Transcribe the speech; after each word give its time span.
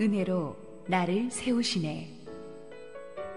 은혜로 0.00 0.56
나를 0.88 1.30
세우시네. 1.30 2.10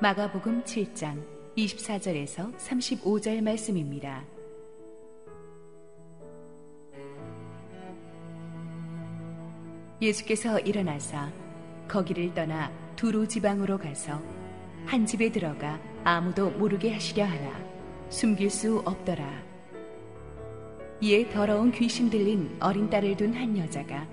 마가복음 0.01 0.63
7장 0.63 1.23
24절에서 1.55 2.57
35절 2.57 3.41
말씀입니다. 3.43 4.25
예수께서 10.01 10.59
일어나사 10.59 11.31
거기를 11.87 12.33
떠나 12.33 12.71
두루 12.95 13.27
지방으로 13.27 13.77
가서 13.77 14.19
한 14.87 15.05
집에 15.05 15.31
들어가 15.31 15.79
아무도 16.03 16.49
모르게 16.49 16.91
하시려 16.91 17.23
하나 17.23 17.51
숨길 18.09 18.49
수 18.49 18.79
없더라. 18.83 19.43
이에 21.01 21.29
더러운 21.29 21.71
귀신 21.71 22.09
들린 22.09 22.57
어린 22.59 22.89
딸을 22.89 23.15
둔 23.15 23.35
한 23.35 23.55
여자가 23.55 24.07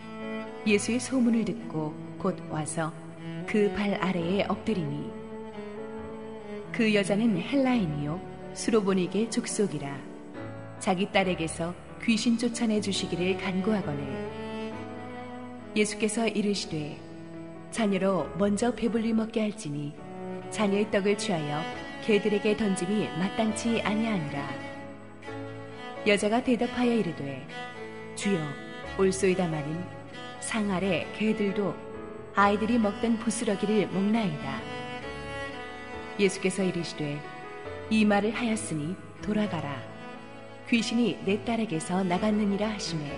예수의 0.66 1.00
소문을 1.00 1.46
듣고 1.46 2.03
곧 2.24 2.34
와서 2.51 2.91
그 3.46 3.70
발 3.77 3.92
아래에 4.02 4.45
엎드리니 4.45 5.10
그 6.73 6.95
여자는 6.95 7.37
헬라인이요 7.37 8.19
수로보닉의 8.55 9.30
족속이라 9.30 9.95
자기 10.78 11.12
딸에게서 11.12 11.74
귀신 12.02 12.38
쫓아내 12.38 12.80
주시기를 12.80 13.37
간구하거늘 13.37 14.33
예수께서 15.77 16.27
이르시되 16.27 16.98
자녀로 17.70 18.30
먼저 18.38 18.75
배불리 18.75 19.12
먹게 19.12 19.42
할지니 19.42 19.92
자녀의 20.50 20.91
떡을 20.91 21.19
취하여 21.19 21.61
개들에게 22.06 22.56
던짐이 22.56 23.09
마땅치 23.19 23.83
아니하니라. 23.83 24.48
여자가 26.06 26.42
대답하여 26.42 26.92
이르되 26.92 27.47
주여 28.14 28.38
올소이다마는 28.98 29.84
상 30.41 30.70
아래 30.70 31.06
개들도 31.19 31.94
아이들이 32.36 32.78
먹던 32.78 33.18
부스러기를 33.18 33.86
먹나이다. 33.88 34.60
예수께서 36.18 36.64
이르시되 36.64 37.20
이 37.91 38.04
말을 38.04 38.32
하였으니 38.32 38.96
돌아가라. 39.22 39.80
귀신이 40.68 41.18
내 41.24 41.44
딸에게서 41.44 42.02
나갔느니라 42.02 42.70
하시매. 42.70 43.08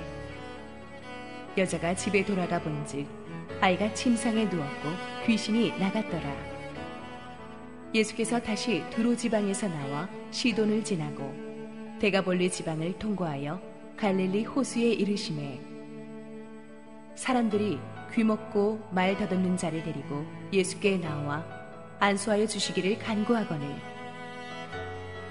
여자가 1.56 1.94
집에 1.94 2.24
돌아가 2.26 2.60
본즉 2.60 3.06
아이가 3.62 3.92
침상에 3.94 4.44
누웠고 4.44 4.88
귀신이 5.24 5.70
나갔더라. 5.78 6.36
예수께서 7.94 8.38
다시 8.38 8.84
두로 8.90 9.16
지방에서 9.16 9.68
나와 9.68 10.10
시돈을 10.30 10.84
지나고 10.84 11.34
대가볼리 12.00 12.50
지방을 12.50 12.98
통과하여 12.98 13.62
갈릴리 13.96 14.44
호수에 14.44 14.92
이르심에 14.92 15.58
사람들이 17.14 17.78
귀먹고 18.14 18.88
말 18.90 19.16
더듬는 19.16 19.56
자를 19.56 19.82
데리고 19.82 20.24
예수께 20.52 20.98
나와 20.98 21.44
안수하여 21.98 22.46
주시기를 22.46 22.98
간구하거늘. 22.98 23.68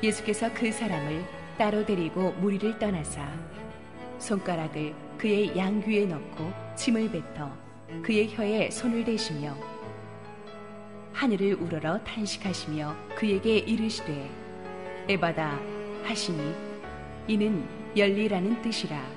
예수께서 0.01 0.53
그 0.53 0.71
사람을 0.71 1.23
따로 1.57 1.85
데리고 1.85 2.31
무리를 2.33 2.77
떠나사 2.79 3.27
손가락을 4.19 4.93
그의 5.17 5.55
양귀에 5.55 6.05
넣고 6.05 6.51
침을 6.75 7.09
뱉어 7.11 7.51
그의 8.03 8.35
혀에 8.35 8.69
손을 8.69 9.03
대시며 9.03 9.55
하늘을 11.13 11.55
우러러 11.55 12.03
탄식하시며 12.03 12.95
그에게 13.15 13.59
이르시되 13.59 14.29
에바다 15.07 15.59
하시니 16.03 16.53
이는 17.27 17.65
열리라는 17.95 18.61
뜻이라 18.61 19.14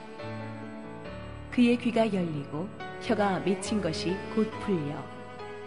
그의 1.58 1.76
귀가 1.76 2.06
열리고 2.06 2.68
혀가 3.02 3.40
맺힌 3.40 3.82
것이 3.82 4.14
곧 4.32 4.48
풀려 4.60 4.94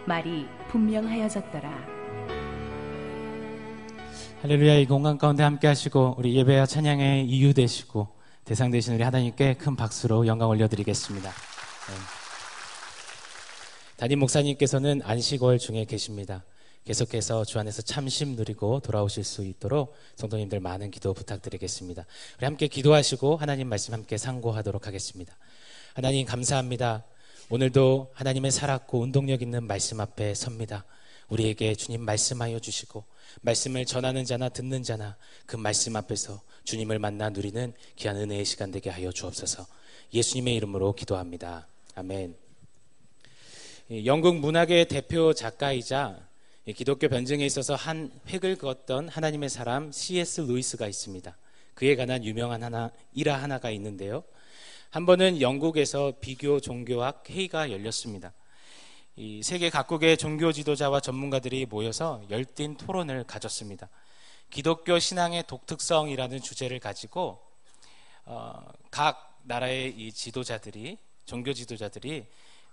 말이 0.06 0.46
분명하여졌더라 0.70 1.70
할렐루야 4.40 4.76
이 4.76 4.86
공간 4.86 5.18
가운데 5.18 5.42
함께 5.42 5.66
하시고 5.66 6.14
우리 6.16 6.34
예배와 6.34 6.64
찬양의 6.64 7.26
이유 7.26 7.52
되시고 7.52 8.08
대상 8.46 8.70
되신 8.70 8.94
우리 8.94 9.02
하나님께 9.02 9.52
큰 9.58 9.76
박수로 9.76 10.26
영광 10.26 10.48
올려드리겠습니다. 10.48 11.28
네. 11.28 11.94
담임 13.98 14.20
목사님께서는 14.20 15.02
안식월 15.04 15.58
중에 15.58 15.84
계십니다. 15.84 16.42
계속해서 16.84 17.44
주 17.44 17.60
안에서 17.60 17.82
참심 17.82 18.34
누리고 18.34 18.80
돌아오실 18.80 19.24
수 19.24 19.44
있도록 19.44 19.94
성도님들 20.16 20.58
많은 20.58 20.90
기도 20.90 21.12
부탁드리겠습니다. 21.14 22.06
우리 22.38 22.44
함께 22.44 22.66
기도하시고 22.66 23.36
하나님 23.36 23.68
말씀 23.68 23.94
함께 23.94 24.16
상고하도록 24.16 24.86
하겠습니다. 24.86 25.36
하나님 25.94 26.24
감사합니다. 26.24 27.04
오늘도 27.50 28.12
하나님의 28.14 28.50
살았고 28.50 29.00
운동력 29.00 29.42
있는 29.42 29.64
말씀 29.64 30.00
앞에 30.00 30.32
섭니다. 30.32 30.86
우리에게 31.28 31.74
주님 31.74 32.00
말씀하여 32.00 32.60
주시고 32.60 33.04
말씀을 33.42 33.84
전하는 33.84 34.24
자나 34.24 34.48
듣는 34.48 34.82
자나 34.82 35.18
그 35.44 35.56
말씀 35.56 35.94
앞에서 35.94 36.40
주님을 36.64 36.98
만나 36.98 37.28
누리는 37.28 37.74
귀한 37.96 38.16
은혜의 38.16 38.46
시간 38.46 38.70
되게 38.70 38.88
하여 38.88 39.12
주옵소서. 39.12 39.66
예수님의 40.14 40.54
이름으로 40.56 40.94
기도합니다. 40.94 41.66
아멘. 41.94 42.36
영국 44.06 44.36
문학의 44.36 44.88
대표 44.88 45.34
작가이자 45.34 46.26
기독교 46.74 47.08
변증에 47.08 47.44
있어서 47.44 47.74
한 47.74 48.10
획을 48.30 48.56
그었던 48.56 49.10
하나님의 49.10 49.50
사람 49.50 49.92
C.S. 49.92 50.40
루이스가 50.40 50.88
있습니다. 50.88 51.36
그에 51.74 51.96
관한 51.96 52.24
유명한 52.24 52.62
하나 52.62 52.90
일화 53.12 53.36
하나가 53.36 53.70
있는데요. 53.70 54.24
한 54.92 55.06
번은 55.06 55.40
영국에서 55.40 56.12
비교 56.20 56.60
종교학 56.60 57.24
회의가 57.30 57.70
열렸습니다. 57.70 58.34
이 59.16 59.42
세계 59.42 59.70
각국의 59.70 60.18
종교 60.18 60.52
지도자와 60.52 61.00
전문가들이 61.00 61.64
모여서 61.64 62.22
열띤 62.28 62.76
토론을 62.76 63.24
가졌습니다. 63.24 63.88
기독교 64.50 64.98
신앙의 64.98 65.44
독특성이라는 65.46 66.42
주제를 66.42 66.78
가지고 66.78 67.42
어, 68.26 68.62
각 68.90 69.40
나라의 69.44 69.94
이 69.96 70.12
지도자들이 70.12 70.98
종교 71.24 71.54
지도자들이 71.54 72.26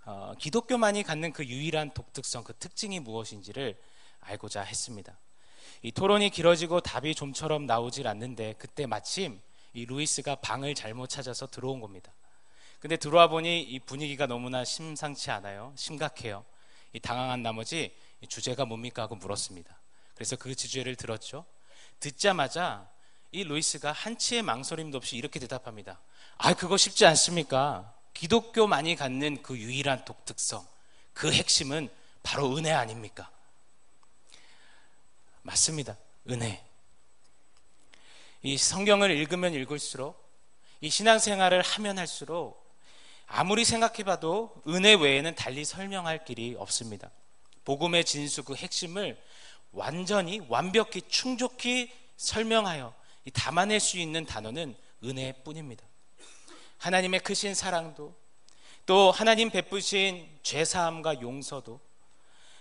어, 0.04 0.34
기독교만이 0.38 1.04
갖는 1.04 1.32
그 1.32 1.46
유일한 1.46 1.90
독특성, 1.94 2.44
그 2.44 2.52
특징이 2.52 3.00
무엇인지를 3.00 3.78
알고자 4.20 4.60
했습니다. 4.60 5.18
이 5.80 5.90
토론이 5.90 6.28
길어지고 6.28 6.80
답이 6.80 7.14
좀처럼 7.14 7.64
나오질 7.64 8.06
않는데 8.06 8.56
그때 8.58 8.84
마침 8.84 9.40
이 9.72 9.86
루이스가 9.86 10.36
방을 10.36 10.74
잘못 10.74 11.08
찾아서 11.08 11.46
들어온 11.46 11.80
겁니다. 11.80 12.12
근데 12.80 12.96
들어와 12.96 13.28
보니 13.28 13.62
이 13.62 13.78
분위기가 13.78 14.26
너무나 14.26 14.64
심상치 14.64 15.30
않아요. 15.30 15.72
심각해요. 15.76 16.44
이 16.92 17.00
당황한 17.00 17.42
나머지 17.42 17.94
이 18.20 18.26
주제가 18.26 18.64
뭡니까 18.64 19.02
하고 19.02 19.16
물었습니다. 19.16 19.78
그래서 20.14 20.36
그 20.36 20.54
주제를 20.54 20.96
들었죠. 20.96 21.44
듣자마자 22.00 22.90
이 23.32 23.44
루이스가 23.44 23.92
한치의 23.92 24.42
망설임도 24.42 24.96
없이 24.96 25.16
이렇게 25.16 25.38
대답합니다. 25.38 26.00
아, 26.38 26.54
그거 26.54 26.76
쉽지 26.76 27.06
않습니까? 27.06 27.94
기독교만이 28.14 28.96
갖는 28.96 29.42
그 29.42 29.56
유일한 29.56 30.04
독특성, 30.04 30.66
그 31.12 31.32
핵심은 31.32 31.88
바로 32.22 32.56
은혜 32.56 32.70
아닙니까? 32.72 33.30
맞습니다. 35.42 35.96
은혜. 36.28 36.64
이 38.42 38.56
성경을 38.56 39.10
읽으면 39.10 39.54
읽을수록 39.54 40.18
이 40.80 40.88
신앙생활을 40.88 41.60
하면 41.62 41.98
할수록 41.98 42.60
아무리 43.26 43.64
생각해봐도 43.64 44.62
은혜 44.68 44.94
외에는 44.94 45.34
달리 45.34 45.64
설명할 45.64 46.24
길이 46.24 46.56
없습니다. 46.58 47.10
복음의 47.64 48.04
진수 48.04 48.42
그 48.42 48.54
핵심을 48.54 49.20
완전히 49.72 50.40
완벽히 50.48 51.02
충족히 51.02 51.92
설명하여 52.16 52.94
담아낼 53.34 53.78
수 53.78 53.98
있는 53.98 54.24
단어는 54.24 54.74
은혜뿐입니다. 55.04 55.84
하나님의 56.78 57.20
크신 57.20 57.54
사랑도 57.54 58.14
또 58.86 59.10
하나님 59.10 59.50
베푸신 59.50 60.26
죄사함과 60.42 61.20
용서도 61.20 61.78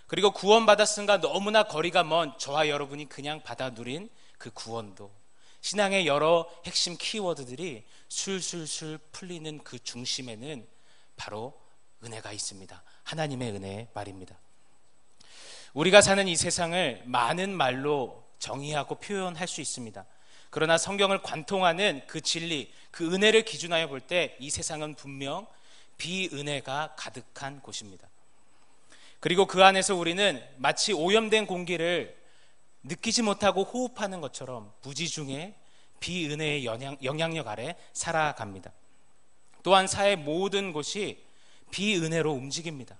그리고 0.07 0.31
구원받았음과 0.31 1.21
너무나 1.21 1.63
거리가 1.63 2.03
먼 2.03 2.37
저와 2.37 2.67
여러분이 2.67 3.07
그냥 3.07 3.41
받아 3.41 3.69
누린 3.69 4.09
그 4.37 4.51
구원도 4.51 5.18
신앙의 5.61 6.07
여러 6.07 6.49
핵심 6.65 6.97
키워드들이 6.97 7.83
술술술 8.07 8.99
풀리는 9.11 9.59
그 9.63 9.77
중심에는 9.83 10.67
바로 11.17 11.59
은혜가 12.03 12.31
있습니다. 12.31 12.83
하나님의 13.03 13.51
은혜 13.51 13.87
말입니다. 13.93 14.37
우리가 15.73 16.01
사는 16.01 16.27
이 16.27 16.35
세상을 16.35 17.03
많은 17.05 17.55
말로 17.55 18.23
정의하고 18.39 18.95
표현할 18.95 19.47
수 19.47 19.61
있습니다. 19.61 20.05
그러나 20.49 20.77
성경을 20.77 21.21
관통하는 21.21 22.01
그 22.07 22.21
진리, 22.21 22.73
그 22.89 23.13
은혜를 23.13 23.43
기준하여 23.43 23.87
볼 23.87 24.01
때 24.01 24.35
이 24.39 24.49
세상은 24.49 24.95
분명 24.95 25.45
비은혜가 25.97 26.95
가득한 26.97 27.61
곳입니다. 27.61 28.07
그리고 29.19 29.45
그 29.45 29.63
안에서 29.63 29.95
우리는 29.95 30.41
마치 30.57 30.93
오염된 30.93 31.45
공기를 31.45 32.17
느끼지 32.83 33.21
못하고 33.21 33.63
호흡하는 33.63 34.21
것처럼 34.21 34.73
부지 34.81 35.07
중에 35.07 35.55
비은혜의 35.99 36.65
영향, 36.65 36.97
영향력 37.03 37.47
아래 37.47 37.75
살아갑니다. 37.93 38.71
또한 39.63 39.87
사회 39.87 40.15
모든 40.15 40.71
곳이 40.71 41.21
비은혜로 41.71 42.31
움직입니다. 42.31 42.97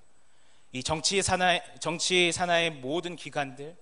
이 0.71 0.83
정치 0.83 1.21
산하 1.21 1.59
정치 1.79 2.31
산하의 2.31 2.71
모든 2.71 3.15
기관들, 3.15 3.75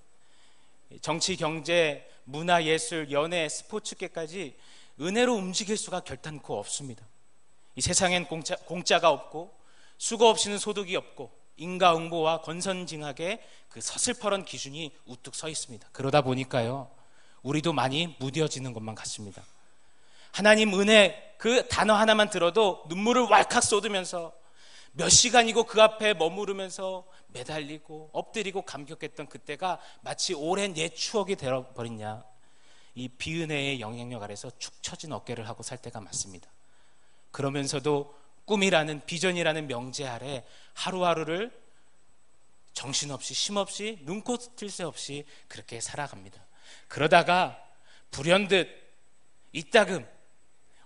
정치, 1.01 1.35
경제, 1.35 2.09
문화, 2.23 2.63
예술, 2.63 3.11
연예, 3.11 3.49
스포츠계까지 3.49 4.55
은혜로 5.01 5.33
움직일 5.33 5.77
수가 5.77 6.01
결단코 6.01 6.57
없습니다. 6.59 7.05
이 7.75 7.81
세상엔 7.81 8.25
공짜, 8.25 8.55
공짜가 8.55 9.09
없고 9.09 9.55
수고 9.97 10.27
없이는 10.27 10.57
소득이 10.57 10.95
없고 10.95 11.36
인가응보와 11.57 12.41
건선징악의 12.41 13.41
그 13.69 13.81
서슬퍼런 13.81 14.45
기준이 14.45 14.95
우뚝 15.05 15.35
서 15.35 15.49
있습니다. 15.49 15.89
그러다 15.91 16.21
보니까요, 16.21 16.89
우리도 17.43 17.73
많이 17.73 18.15
무뎌지는 18.19 18.73
것만 18.73 18.95
같습니다. 18.95 19.43
하나님 20.31 20.79
은혜 20.79 21.35
그 21.37 21.67
단어 21.67 21.93
하나만 21.93 22.29
들어도 22.29 22.83
눈물을 22.87 23.23
왈칵 23.23 23.63
쏟으면서 23.63 24.33
몇 24.93 25.09
시간이고 25.09 25.65
그 25.65 25.81
앞에 25.81 26.15
머무르면서 26.15 27.05
매달리고 27.27 28.09
엎드리고 28.13 28.63
감격했던 28.63 29.27
그때가 29.27 29.79
마치 30.01 30.33
오랜 30.33 30.75
옛 30.77 30.95
추억이 30.95 31.35
되어버렸냐. 31.35 32.23
이 32.95 33.07
비은혜의 33.07 33.79
영향력 33.79 34.23
아래서 34.23 34.49
축 34.57 34.81
처진 34.81 35.11
어깨를 35.11 35.47
하고 35.47 35.61
살 35.61 35.77
때가 35.77 36.01
맞습니다. 36.01 36.49
그러면서도 37.31 38.15
꿈이라는 38.47 39.05
비전이라는 39.05 39.67
명제 39.67 40.07
아래 40.07 40.43
하루하루를 40.73 41.51
정신없이 42.73 43.33
쉼없이 43.33 43.99
눈코 44.03 44.37
뜰 44.55 44.69
새 44.69 44.83
없이 44.83 45.25
그렇게 45.47 45.81
살아갑니다. 45.81 46.41
그러다가 46.87 47.61
불현듯 48.11 48.69
이따금 49.51 50.07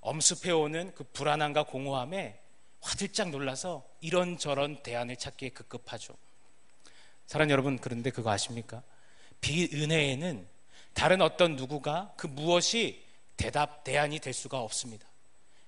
엄습해오는 0.02 0.96
그 0.96 1.04
불안함과 1.04 1.64
공허함에 1.64 2.40
화들짝 2.80 3.30
놀라서 3.30 3.88
이런저런 4.00 4.82
대안을 4.82 5.18
찾기에 5.18 5.50
급급하죠. 5.50 6.16
사랑 7.28 7.52
여러분, 7.52 7.78
그런데 7.78 8.10
그거 8.10 8.32
아십니까? 8.32 8.82
비은혜에는 9.42 10.48
다른 10.94 11.22
어떤 11.22 11.56
누구가 11.56 12.12
그 12.18 12.26
무엇이 12.26 13.06
대답, 13.38 13.84
대안이 13.84 14.20
될 14.20 14.34
수가 14.34 14.60
없습니다. 14.62 15.08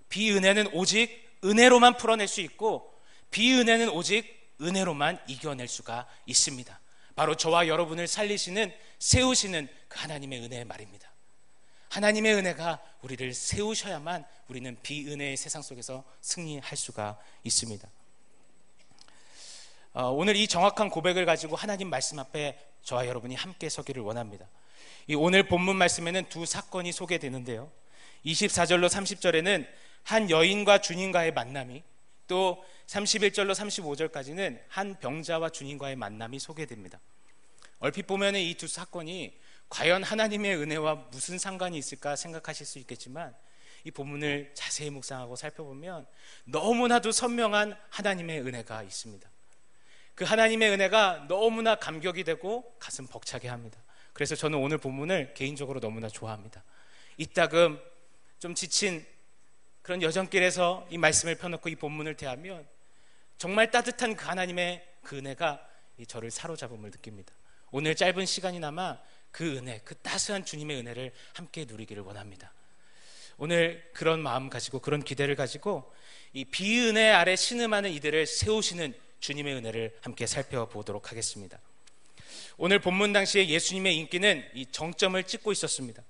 비은혜는 0.10 0.74
오직 0.74 1.33
은혜로만 1.44 1.98
풀어낼 1.98 2.28
수 2.28 2.42
있고, 2.42 2.94
비은혜는 3.32 3.90
오직 3.90 4.56
은혜로만 4.62 5.20
이겨낼 5.28 5.68
수가 5.68 6.08
있습니다. 6.26 6.80
바로 7.16 7.36
저와 7.36 7.68
여러분을 7.68 8.08
살리시는, 8.08 8.74
세우시는 9.00 9.68
그 9.88 10.00
하나님의 10.00 10.42
은혜의 10.42 10.66
말입니다. 10.66 11.12
하나님의 11.90 12.34
은혜가 12.34 12.82
우리를 13.02 13.34
세우셔야만 13.34 14.26
우리는 14.48 14.78
비은혜의 14.82 15.38
세상 15.38 15.62
속에서 15.62 16.04
승리할 16.22 16.76
수가 16.76 17.20
있습니다. 17.44 17.88
어, 19.94 20.10
오늘 20.10 20.36
이 20.36 20.48
정확한 20.48 20.90
고백을 20.90 21.26
가지고 21.26 21.56
하나님 21.56 21.90
말씀 21.90 22.18
앞에 22.18 22.58
저와 22.82 23.06
여러분이 23.06 23.36
함께 23.36 23.70
서기를 23.70 24.02
원합니다. 24.02 24.48
이 25.06 25.14
오늘 25.14 25.48
본문 25.48 25.76
말씀에는 25.76 26.30
두 26.30 26.48
사건이 26.48 26.92
소개되는데요. 26.92 27.72
24절로 28.26 28.90
30절에는 28.90 29.68
한 30.04 30.30
여인과 30.30 30.80
주님과의 30.80 31.34
만남이 31.34 31.84
또 32.28 32.64
31절로 32.88 33.54
35절까지는 33.54 34.60
한 34.68 35.00
병자와 35.00 35.50
주님과의 35.50 35.96
만남이 35.96 36.40
소개됩니다. 36.40 37.00
얼핏 37.80 38.08
보면 38.08 38.36
이 38.36 38.56
두 38.56 38.68
사건이 38.68 39.38
과연 39.70 40.04
하나님의 40.04 40.56
은혜와 40.56 40.96
무슨 41.12 41.38
상관이 41.38 41.78
있을까 41.78 42.16
생각하실 42.16 42.66
수 42.66 42.80
있겠지만 42.80 43.36
이 43.84 43.92
본문을 43.92 44.52
자세히 44.54 44.90
묵상하고 44.90 45.36
살펴보면 45.36 46.06
너무나도 46.46 47.12
선명한 47.12 47.76
하나님의 47.90 48.42
은혜가 48.42 48.84
있습니다. 48.84 49.30
그 50.16 50.26
하나님의 50.26 50.70
은혜가 50.70 51.26
너무나 51.28 51.76
감격이 51.76 52.24
되고 52.24 52.76
가슴 52.80 53.08
벅차게 53.08 53.48
합니다. 53.48 53.82
그래서 54.14 54.36
저는 54.36 54.60
오늘 54.60 54.78
본문을 54.78 55.34
개인적으로 55.34 55.80
너무나 55.80 56.08
좋아합니다. 56.08 56.64
이따금 57.18 57.82
좀 58.40 58.54
지친 58.54 59.06
그런 59.84 60.02
여정길에서 60.02 60.88
이 60.90 60.98
말씀을 60.98 61.36
펴놓고 61.36 61.70
이 61.70 61.76
본문을 61.76 62.16
대하면 62.16 62.66
정말 63.38 63.70
따뜻한 63.70 64.16
그 64.16 64.26
하나님의 64.26 64.84
그 65.04 65.18
은혜가 65.18 65.68
저를 66.08 66.32
사로잡음을 66.32 66.90
느낍니다. 66.90 67.34
오늘 67.70 67.94
짧은 67.94 68.26
시간이나마 68.26 68.98
그 69.32 69.58
은혜, 69.58 69.82
그 69.84 69.96
따스한 69.96 70.46
주님의 70.46 70.78
은혜를 70.78 71.12
함께 71.34 71.66
누리기를 71.66 72.02
원합니다. 72.04 72.54
오늘 73.38 73.84
그런 73.94 74.22
마음 74.22 74.50
가지고 74.50 74.80
그런 74.80 75.04
기대를 75.04 75.36
가지고 75.36 75.92
이 76.32 76.46
비은혜 76.46 77.10
아래 77.10 77.36
신음하는 77.36 77.92
이들을 77.92 78.26
세우시는 78.26 78.94
주님의 79.20 79.56
은혜를 79.56 79.98
함께 80.02 80.28
살펴보도록 80.28 81.12
하겠습니다. 81.12 81.60
오늘 82.58 82.80
본문 82.80 83.12
당시에 83.12 83.50
예수님의 83.50 83.98
인기는 83.98 84.50
이 84.54 84.66
정점을 84.68 85.22
찍고 85.24 85.52
있었습니다. 85.52 86.04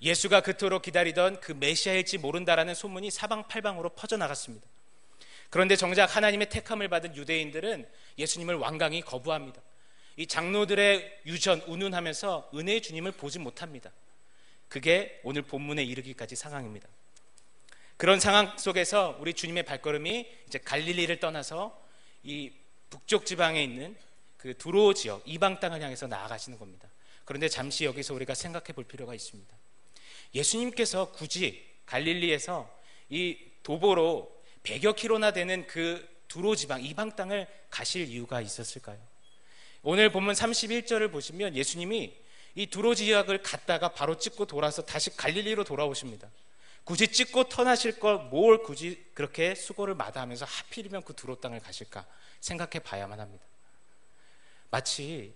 예수가 0.00 0.42
그토록 0.42 0.82
기다리던 0.82 1.40
그 1.40 1.52
메시아일지 1.52 2.18
모른다라는 2.18 2.74
소문이 2.74 3.10
사방팔방으로 3.10 3.90
퍼져나갔습니다. 3.90 4.66
그런데 5.50 5.76
정작 5.76 6.16
하나님의 6.16 6.48
택함을 6.50 6.88
받은 6.88 7.16
유대인들은 7.16 7.88
예수님을 8.18 8.56
완강히 8.56 9.00
거부합니다. 9.00 9.62
이 10.16 10.26
장로들의 10.26 11.22
유전, 11.26 11.60
운운하면서 11.62 12.50
은혜의 12.54 12.82
주님을 12.82 13.12
보지 13.12 13.38
못합니다. 13.38 13.92
그게 14.68 15.20
오늘 15.22 15.42
본문에 15.42 15.82
이르기까지 15.84 16.36
상황입니다. 16.36 16.88
그런 17.96 18.18
상황 18.18 18.56
속에서 18.58 19.16
우리 19.20 19.34
주님의 19.34 19.64
발걸음이 19.64 20.26
이제 20.48 20.58
갈릴리를 20.58 21.20
떠나서 21.20 21.80
이 22.22 22.52
북쪽 22.90 23.26
지방에 23.26 23.62
있는 23.62 23.96
그 24.36 24.56
두로 24.56 24.92
지역, 24.94 25.22
이방 25.24 25.60
땅을 25.60 25.80
향해서 25.80 26.06
나아가시는 26.06 26.58
겁니다. 26.58 26.88
그런데 27.24 27.48
잠시 27.48 27.84
여기서 27.84 28.14
우리가 28.14 28.34
생각해 28.34 28.72
볼 28.74 28.84
필요가 28.84 29.14
있습니다. 29.14 29.56
예수님께서 30.34 31.12
굳이 31.12 31.64
갈릴리에서 31.86 32.70
이 33.10 33.38
도보로 33.62 34.34
100여 34.62 34.96
킬로나 34.96 35.32
되는 35.32 35.66
그 35.66 36.06
두로 36.28 36.56
지방, 36.56 36.82
이방 36.82 37.16
땅을 37.16 37.46
가실 37.70 38.08
이유가 38.08 38.40
있었을까요? 38.40 38.98
오늘 39.82 40.10
본문 40.10 40.34
31절을 40.34 41.12
보시면 41.12 41.54
예수님이 41.54 42.16
이 42.54 42.66
두로 42.66 42.94
지역을 42.94 43.42
갔다가 43.42 43.92
바로 43.92 44.16
찍고 44.18 44.46
돌아서 44.46 44.84
다시 44.84 45.14
갈릴리로 45.16 45.64
돌아오십니다. 45.64 46.28
굳이 46.84 47.08
찍고 47.08 47.48
터나실 47.48 47.98
걸 47.98 48.28
뭘 48.30 48.62
굳이 48.62 49.04
그렇게 49.14 49.54
수고를 49.54 49.94
마다하면서 49.94 50.44
하필이면 50.44 51.02
그 51.02 51.14
두로 51.14 51.36
땅을 51.40 51.60
가실까 51.60 52.06
생각해 52.40 52.80
봐야만 52.80 53.20
합니다. 53.20 53.44
마치 54.70 55.34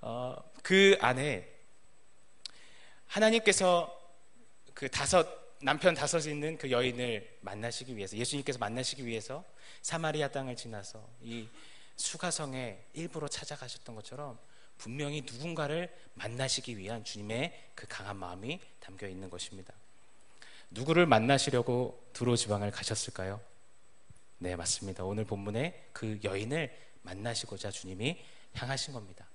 어, 0.00 0.36
그 0.62 0.96
안에 1.00 1.57
하나님께서 3.08 3.94
그 4.74 4.88
다섯 4.88 5.26
남편 5.60 5.94
다섯이 5.94 6.32
있는 6.32 6.56
그 6.56 6.70
여인을 6.70 7.38
만나시기 7.40 7.96
위해서 7.96 8.16
예수님께서 8.16 8.58
만나시기 8.58 9.04
위해서 9.04 9.44
사마리아 9.82 10.28
땅을 10.28 10.54
지나서 10.54 11.04
이 11.20 11.48
수가성에 11.96 12.78
일부러 12.92 13.26
찾아가셨던 13.26 13.94
것처럼 13.96 14.38
분명히 14.76 15.22
누군가를 15.22 15.92
만나시기 16.14 16.78
위한 16.78 17.02
주님의 17.02 17.70
그 17.74 17.86
강한 17.88 18.16
마음이 18.16 18.60
담겨 18.78 19.08
있는 19.08 19.28
것입니다. 19.28 19.74
누구를 20.70 21.06
만나시려고 21.06 22.08
두로 22.12 22.36
지방을 22.36 22.70
가셨을까요? 22.70 23.40
네, 24.38 24.54
맞습니다. 24.54 25.04
오늘 25.04 25.24
본문에 25.24 25.88
그 25.92 26.20
여인을 26.22 26.72
만나시고자 27.02 27.72
주님이 27.72 28.22
향하신 28.54 28.94
겁니다. 28.94 29.28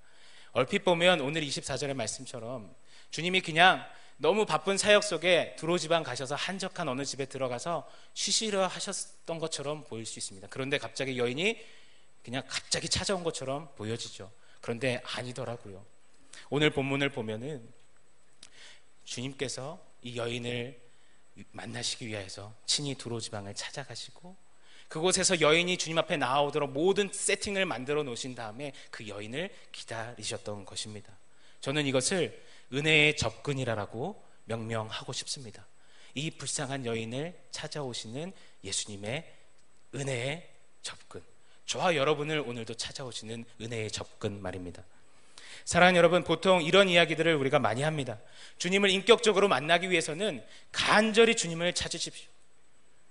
얼핏 0.54 0.86
보면 0.86 1.20
오늘 1.20 1.42
24절의 1.42 1.96
말씀처럼 1.96 2.74
주님이 3.14 3.42
그냥 3.42 3.86
너무 4.18 4.44
바쁜 4.44 4.76
사역 4.76 5.04
속에 5.04 5.56
두로 5.60 5.78
지방 5.78 6.02
가셔서 6.02 6.34
한적한 6.34 6.90
어느 6.90 7.06
집에 7.06 7.26
들어가서 7.26 7.88
쉬시려 8.16 8.66
하셨던 8.66 9.38
것처럼 9.38 9.84
보일 9.84 10.08
수 10.08 10.18
있습니다. 10.18 10.48
그런데 10.50 10.80
갑자기 10.80 11.20
여인이 11.20 11.64
그냥 12.24 12.42
갑자기 12.48 12.90
찾아온 12.90 13.24
것처럼 13.24 13.70
보여지죠. 13.76 14.32
그런데 14.62 15.00
아니더라고요. 15.06 15.86
오늘 16.50 16.72
본문을 16.72 17.10
보면은 17.10 17.72
주님께서 19.04 19.80
이 20.02 20.18
여인을 20.18 20.82
만나시기 21.52 22.08
위해서 22.08 22.52
친히 22.66 22.96
두로 22.96 23.20
지방을 23.20 23.54
찾아가시고 23.54 24.36
그곳에서 24.88 25.40
여인이 25.40 25.78
주님 25.78 26.00
앞에 26.00 26.18
나오도록 26.18 26.72
모든 26.72 27.12
세팅을 27.14 27.68
만들어 27.68 28.02
놓으신 28.02 28.34
다음에 28.34 28.74
그 28.90 29.08
여인을 29.08 29.54
기다리셨던 29.72 30.66
것입니다. 30.66 31.16
저는 31.62 31.86
이것을 31.86 32.53
은혜의 32.74 33.16
접근이라고 33.18 34.24
명명하고 34.46 35.14
싶습니다. 35.14 35.66
이 36.16 36.32
불쌍한 36.32 36.86
여인을 36.86 37.40
찾아오시는 37.52 38.34
예수님의 38.64 39.34
은혜의 39.96 40.50
접근. 40.82 41.22
저와 41.66 41.96
여러분을 41.96 42.40
오늘도 42.40 42.74
찾아오시는 42.76 43.46
은혜의 43.62 43.92
접근 43.92 44.42
말입니다. 44.42 44.84
사랑하는 45.66 45.98
여러분, 45.98 46.24
보통 46.24 46.62
이런 46.62 46.90
이야기들을 46.90 47.36
우리가 47.36 47.60
많이 47.60 47.84
합니다. 47.84 48.20
주님을 48.58 48.90
인격적으로 48.90 49.48
만나기 49.48 49.90
위해서는 49.90 50.44
간절히 50.72 51.36
주님을 51.36 51.74
찾으십시오. 51.74 52.30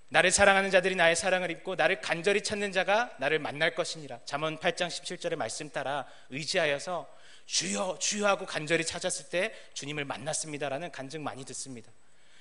나를 0.09 0.31
사랑하는 0.31 0.71
자들이 0.71 0.95
나의 0.95 1.17
사랑을 1.17 1.51
입고 1.51 1.75
나를 1.75 2.03
간절히 2.03 2.43
찾는 2.43 2.73
자가 2.73 3.17
나를 3.19 3.39
만날 3.39 3.75
것이니라. 3.75 4.21
잠언 4.27 4.59
8장 4.59 4.89
17절의 4.89 5.37
말씀 5.37 5.71
따라 5.71 6.07
의지하여서 6.29 7.09
주여 7.47 7.99
주여 8.01 8.27
하고 8.27 8.47
간절히 8.47 8.85
찾았을 8.85 9.29
때 9.29 9.53
주님을 9.75 10.05
만났습니다라는 10.05 10.93
간증 10.93 11.23
많이 11.23 11.45
듣습니다. 11.45 11.91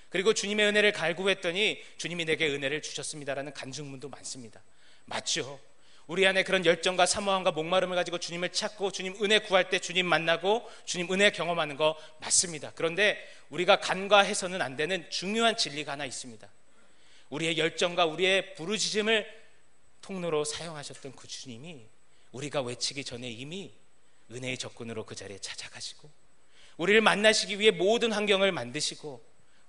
그리고 0.09 0.33
주님의 0.33 0.67
은혜를 0.67 0.91
갈구했더니 0.91 1.81
주님이 1.97 2.25
내게 2.25 2.47
은혜를 2.49 2.81
주셨습니다라는 2.81 3.53
간증문도 3.53 4.09
많습니다. 4.09 4.61
맞죠? 5.05 5.59
우리 6.07 6.27
안에 6.27 6.43
그런 6.43 6.65
열정과 6.65 7.05
사모함과 7.05 7.51
목마름을 7.51 7.95
가지고 7.95 8.17
주님을 8.17 8.51
찾고 8.51 8.91
주님 8.91 9.23
은혜 9.23 9.39
구할 9.39 9.69
때 9.69 9.79
주님 9.79 10.05
만나고 10.05 10.69
주님 10.83 11.11
은혜 11.13 11.31
경험하는 11.31 11.77
거 11.77 11.95
맞습니다. 12.19 12.73
그런데 12.75 13.17
우리가 13.49 13.79
간과해서는 13.79 14.61
안 14.61 14.75
되는 14.75 15.09
중요한 15.09 15.55
진리가 15.55 15.93
하나 15.93 16.05
있습니다. 16.05 16.49
우리의 17.29 17.57
열정과 17.57 18.05
우리의 18.07 18.55
부르짖음을 18.55 19.25
통로로 20.01 20.43
사용하셨던 20.43 21.15
그 21.15 21.27
주님이 21.27 21.85
우리가 22.33 22.61
외치기 22.61 23.05
전에 23.05 23.29
이미 23.29 23.71
은혜의 24.31 24.57
접근으로 24.57 25.05
그 25.05 25.15
자리에 25.15 25.39
찾아가시고 25.39 26.09
우리를 26.77 26.99
만나시기 27.01 27.59
위해 27.59 27.71
모든 27.71 28.11
환경을 28.11 28.51
만드시고 28.51 29.23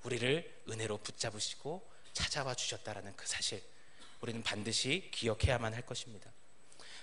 우리를 0.05 0.63
은혜로 0.69 0.99
붙잡으시고 0.99 1.91
찾아와 2.13 2.55
주셨다라는 2.55 3.15
그 3.17 3.27
사실 3.27 3.63
우리는 4.21 4.43
반드시 4.43 5.09
기억해야만 5.13 5.75
할 5.75 5.83
것입니다. 5.83 6.31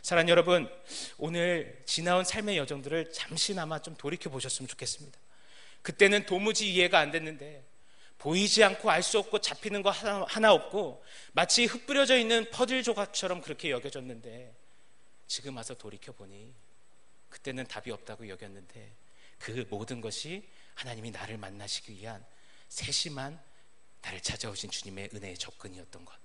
사랑 0.01 0.29
여러분, 0.29 0.69
오늘 1.17 1.81
지나온 1.85 2.23
삶의 2.23 2.57
여정들을 2.57 3.11
잠시나마 3.11 3.81
좀 3.81 3.95
돌이켜 3.95 4.29
보셨으면 4.29 4.67
좋겠습니다. 4.69 5.19
그때는 5.81 6.25
도무지 6.25 6.71
이해가 6.73 6.99
안 6.99 7.11
됐는데 7.11 7.63
보이지 8.17 8.63
않고 8.63 8.89
알 8.89 9.01
수 9.01 9.17
없고 9.19 9.39
잡히는 9.39 9.81
거 9.81 9.89
하나, 9.89 10.25
하나 10.27 10.53
없고 10.53 11.03
마치 11.31 11.65
흩뿌려져 11.65 12.17
있는 12.17 12.49
퍼즐 12.51 12.83
조각처럼 12.83 13.41
그렇게 13.41 13.71
여겨졌는데 13.71 14.53
지금 15.27 15.57
와서 15.57 15.73
돌이켜 15.73 16.11
보니 16.11 16.53
그때는 17.29 17.65
답이 17.67 17.91
없다고 17.91 18.27
여겼는데 18.27 18.91
그 19.37 19.65
모든 19.69 20.01
것이 20.01 20.47
하나님이 20.75 21.11
나를 21.11 21.37
만나시기 21.37 21.93
위한 21.93 22.23
세심한 22.67 23.39
나를 24.01 24.21
찾아오신 24.21 24.69
주님의 24.69 25.09
은혜의 25.13 25.37
접근이었던 25.37 26.05
것. 26.05 26.15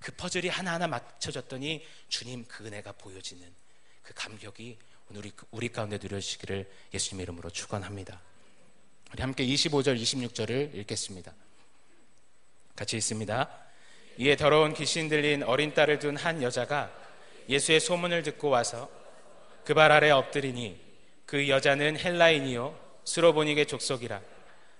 그 0.00 0.12
퍼즐이 0.12 0.48
하나하나 0.48 0.86
맞춰졌더니 0.86 1.84
주님 2.08 2.44
그 2.46 2.66
은혜가 2.66 2.92
보여지는 2.92 3.52
그 4.02 4.12
감격이 4.14 4.78
오늘 5.08 5.20
우리, 5.20 5.32
우리 5.50 5.68
가운데 5.68 5.98
누려지기를 5.98 6.70
예수님의 6.92 7.24
이름으로 7.24 7.50
축원합니다. 7.50 8.20
우리 9.12 9.22
함께 9.22 9.46
25절, 9.46 10.00
26절을 10.00 10.74
읽겠습니다. 10.74 11.32
같이 12.74 12.96
읽습니다. 12.96 13.66
이에 14.18 14.36
더러운 14.36 14.74
귀신 14.74 15.08
들린 15.08 15.42
어린 15.42 15.74
딸을 15.74 15.98
둔 15.98 16.16
한 16.16 16.42
여자가 16.42 16.92
예수의 17.48 17.80
소문을 17.80 18.22
듣고 18.22 18.48
와서 18.48 18.90
그 19.66 19.74
발 19.74 19.90
아래 19.90 20.10
엎드리니 20.10 20.80
그 21.26 21.48
여자는 21.48 21.98
헬라인이요 21.98 23.00
스로보닉의 23.04 23.66
족속이라 23.66 24.22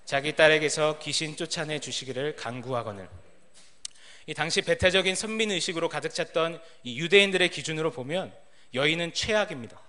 자기 0.05 0.37
딸에게서 0.37 1.00
귀신 1.00 1.37
쫓아내 1.37 1.81
주시기를 1.81 2.37
간구하거늘 2.37 3.09
이 4.26 4.35
당시 4.35 4.62
배타적인 4.62 5.16
선민 5.16 5.50
의식으로 5.50 5.88
가득 5.88 6.14
찼던 6.14 6.62
이 6.85 7.00
유대인들의 7.00 7.49
기준으로 7.49 7.90
보면 7.90 8.33
여인은 8.75 9.12
최악입니다. 9.12 9.81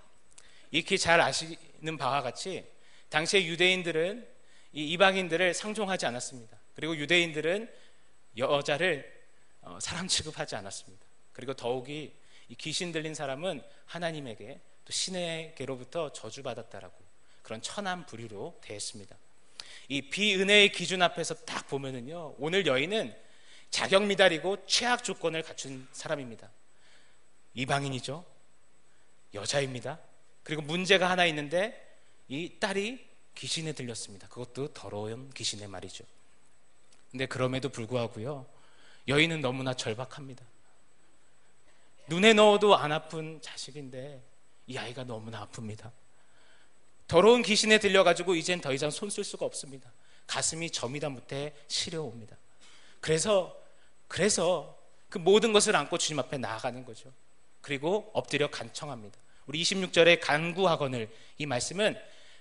익히 0.72 0.98
잘 0.98 1.20
아시는 1.20 1.96
바와 1.96 2.22
같이 2.22 2.64
당시의 3.08 3.46
유대인들은 3.46 4.26
이 4.72 4.92
이방인들을 4.92 5.54
상종하지 5.54 6.06
않았습니다. 6.06 6.56
그리고 6.74 6.96
유대인들은 6.96 7.70
여자를 8.36 9.12
어, 9.62 9.78
사람 9.80 10.08
취급하지 10.08 10.56
않았습니다. 10.56 11.04
그리고 11.32 11.54
더욱이 11.54 12.14
이 12.48 12.54
귀신 12.56 12.92
들린 12.92 13.14
사람은 13.14 13.62
하나님에게 13.86 14.60
또 14.88 14.92
신에게로부터 14.92 16.14
저주받았다라고 16.14 16.94
그런 17.42 17.60
천한 17.60 18.06
부류로 18.06 18.58
대했습니다. 18.62 19.14
이 19.88 20.08
비은혜의 20.08 20.72
기준 20.72 21.02
앞에서 21.02 21.34
딱 21.34 21.68
보면은요, 21.68 22.36
오늘 22.38 22.66
여인은 22.66 23.14
자격 23.68 24.04
미달이고 24.04 24.64
최악 24.66 25.04
조건을 25.04 25.42
갖춘 25.42 25.86
사람입니다. 25.92 26.50
이방인이죠. 27.52 28.24
여자입니다. 29.34 29.98
그리고 30.42 30.62
문제가 30.62 31.10
하나 31.10 31.26
있는데 31.26 31.98
이 32.28 32.58
딸이 32.58 33.06
귀신에 33.34 33.74
들렸습니다. 33.74 34.26
그것도 34.28 34.72
더러운 34.72 35.30
귀신의 35.34 35.68
말이죠. 35.68 36.04
근데 37.10 37.26
그럼에도 37.26 37.68
불구하고요. 37.68 38.46
여인은 39.06 39.42
너무나 39.42 39.74
절박합니다. 39.74 40.44
눈에 42.08 42.32
넣어도 42.32 42.74
안 42.74 42.90
아픈 42.92 43.40
자식인데 43.42 44.22
이 44.68 44.76
아이가 44.78 45.02
너무나 45.04 45.46
아픕니다. 45.46 45.90
더러운 47.08 47.42
귀신에 47.42 47.78
들려가지고 47.78 48.34
이젠 48.36 48.60
더 48.60 48.72
이상 48.72 48.90
손 48.90 49.08
쓸 49.10 49.24
수가 49.24 49.44
없습니다. 49.46 49.90
가슴이 50.26 50.70
점이다 50.70 51.08
못해 51.08 51.54
시려옵니다. 51.68 52.36
그래서 53.00 53.56
그래서 54.08 54.78
그 55.08 55.18
모든 55.18 55.52
것을 55.52 55.74
안고 55.74 55.96
주님 55.98 56.18
앞에 56.20 56.36
나아가는 56.38 56.84
거죠. 56.84 57.12
그리고 57.62 58.10
엎드려 58.14 58.50
간청합니다. 58.50 59.18
우리 59.46 59.62
26절에 59.62 60.20
간구하거늘 60.20 61.10
이 61.38 61.46
말씀은 61.46 61.98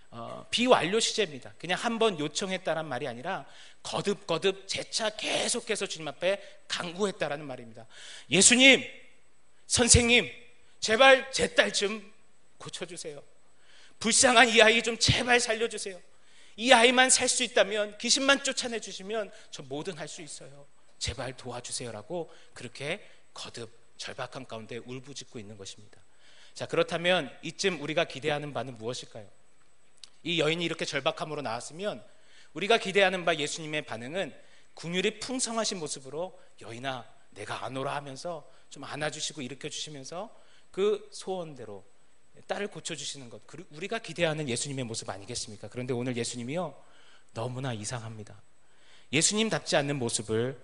어, 0.10 0.46
비완료 0.52 1.00
시제입니다. 1.00 1.54
그냥 1.58 1.78
한 1.80 1.98
번 2.00 2.20
요청했다란 2.20 2.86
말이 2.88 3.08
아니라 3.08 3.46
거듭거듭 3.84 4.68
재차 4.68 5.10
계속해서 5.10 5.86
주님 5.88 6.08
앞에 6.10 6.42
간구했다라는 6.68 7.46
말입니다. 7.46 7.86
예수님, 8.30 8.84
선생님, 9.68 10.30
제발 10.80 11.32
제 11.32 11.48
딸 11.56 11.72
좀 11.74 12.14
고쳐주세요. 12.58 13.22
불쌍한 14.00 14.50
이 14.50 14.62
아이 14.62 14.82
좀 14.84 14.98
제발 14.98 15.40
살려주세요. 15.40 16.00
이 16.56 16.72
아이만 16.72 17.10
살 17.10 17.30
수 17.30 17.44
있다면 17.44 17.98
귀신만 17.98 18.44
쫓아내 18.44 18.80
주시면 18.80 19.32
저 19.52 19.64
뭐든 19.64 19.98
할 19.98 20.08
수 20.08 20.22
있어요. 20.22 20.68
제발 20.98 21.38
도와주세요라고 21.38 22.32
그렇게 22.54 23.08
거듭 23.34 23.70
절박한 23.98 24.48
가운데 24.48 24.78
울부짖고 24.78 25.38
있는 25.40 25.58
것입니다. 25.58 26.02
자, 26.54 26.66
그렇다면 26.66 27.32
이쯤 27.44 27.82
우리가 27.82 28.06
기대하는 28.06 28.54
바는 28.54 28.78
무엇일까요? 28.78 29.28
이 30.24 30.40
여인이 30.40 30.64
이렇게 30.66 30.86
절박함으로 30.86 31.44
나왔으면 31.44 32.04
우리가 32.54 32.80
기대하는 32.80 33.26
바 33.26 33.36
예수님의 33.36 33.84
반응은 33.84 34.36
궁율이 34.74 35.20
풍성하신 35.20 35.78
모습으로 35.78 36.40
여인아 36.62 37.06
내가 37.32 37.64
안 37.64 37.78
오라 37.78 37.96
하면서 37.96 38.50
좀 38.70 38.84
안아주시고 38.84 39.44
일으켜 39.44 39.70
주시면서 39.70 40.36
그 40.72 41.08
소원대로 41.12 41.86
딸을 42.48 42.68
고쳐주시는 42.68 43.30
것 43.30 43.42
우리가 43.72 44.00
기대하는 44.00 44.48
예수님의 44.50 44.86
모습 44.86 45.10
아니겠습니까? 45.10 45.68
그런데 45.70 45.94
오늘 45.94 46.16
예수님이요 46.16 46.76
너무나 47.34 47.74
이상합니다. 47.74 48.42
예수님답지 49.12 49.76
않는 49.78 49.98
모습을 49.98 50.60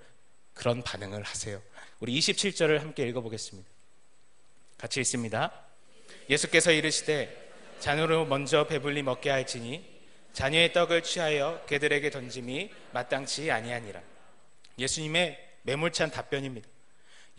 그런 0.53 0.83
반응을 0.83 1.23
하세요. 1.23 1.61
우리 1.99 2.17
27절을 2.19 2.79
함께 2.79 3.07
읽어보겠습니다. 3.07 3.69
같이 4.77 4.99
읽습니다. 5.01 5.65
예수께서 6.29 6.71
이르시되 6.71 7.51
자녀로 7.79 8.25
먼저 8.25 8.67
배불리 8.67 9.03
먹게 9.03 9.29
할지니 9.29 9.93
자녀의 10.33 10.73
떡을 10.73 11.03
취하여 11.03 11.63
개들에게 11.67 12.09
던짐이 12.09 12.71
마땅치 12.91 13.51
아니하니라. 13.51 14.01
예수님의 14.79 15.39
매몰찬 15.63 16.11
답변입니다. 16.11 16.67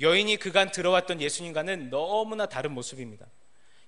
여인이 0.00 0.36
그간 0.38 0.70
들어왔던 0.70 1.20
예수님과는 1.20 1.90
너무나 1.90 2.46
다른 2.46 2.72
모습입니다. 2.72 3.26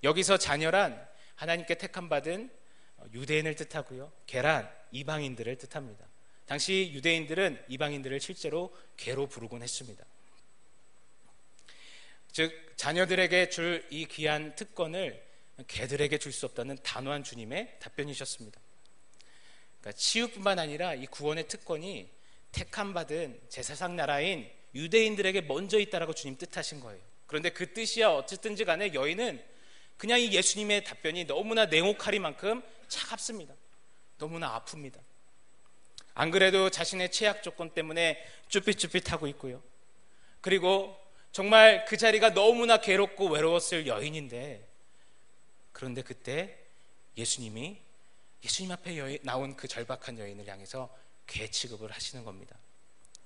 여기서 0.03 0.39
자녀란 0.39 1.07
하나님께 1.35 1.75
택함 1.77 2.09
받은 2.09 2.51
유대인을 3.13 3.55
뜻하고요. 3.57 4.13
계란 4.27 4.71
이방인들을 4.91 5.57
뜻합니다. 5.59 6.07
당시 6.47 6.91
유대인들은 6.95 7.65
이방인들을 7.69 8.21
실제로 8.21 8.75
개로 8.97 9.27
부르곤 9.27 9.63
했습니다. 9.63 10.05
즉 12.33 12.53
자녀들에게 12.77 13.49
줄 13.49 13.87
이 13.91 14.07
귀한 14.07 14.55
특권을 14.55 15.25
개들에게 15.67 16.19
줄 16.19 16.33
수 16.33 16.47
없다는 16.47 16.77
단호한 16.83 17.25
주님의 17.25 17.77
답변이셨습니다. 17.81 18.61
그러니까 19.81 19.99
치유뿐만 19.99 20.59
아니라 20.59 20.95
이 20.95 21.07
구원의 21.07 21.49
특권이 21.49 22.11
택함 22.53 22.93
받은 22.93 23.41
제사상 23.49 23.97
나라인 23.97 24.51
유대인들에게 24.75 25.43
먼저 25.43 25.79
있다라고 25.79 26.13
주님 26.13 26.37
뜻하신 26.37 26.81
거예요. 26.81 27.01
그런데 27.27 27.51
그 27.51 27.73
뜻이야 27.73 28.11
어쨌든지 28.11 28.65
간에 28.65 28.93
여인은 28.93 29.43
그냥 29.97 30.21
이 30.21 30.33
예수님의 30.33 30.85
답변이 30.85 31.25
너무나 31.25 31.67
냉혹하리만큼 31.67 32.63
차갑습니다. 32.89 33.55
너무나 34.19 34.59
아픕니다. 34.61 35.01
안 36.15 36.31
그래도 36.31 36.71
자신의 36.71 37.13
최악 37.13 37.43
조건 37.43 37.71
때문에 37.71 38.25
쭈삣쭈삣하고 38.49 39.29
있고요. 39.31 39.63
그리고 40.41 40.97
정말 41.33 41.85
그 41.85 41.97
자리가 41.97 42.33
너무나 42.33 42.79
괴롭고 42.79 43.29
외로웠을 43.29 43.87
여인인데 43.87 44.67
그런데 45.73 46.01
그때 46.01 46.59
예수님이 47.19 47.79
예수님 48.45 48.73
앞에 48.73 48.97
여인, 48.97 49.19
나온 49.23 49.57
그 49.57 49.69
절박한 49.69 50.19
여인을 50.19 50.47
향해서 50.47 50.89
개 51.27 51.51
취급을 51.51 51.91
하시는 51.91 52.25
겁니다. 52.25 52.57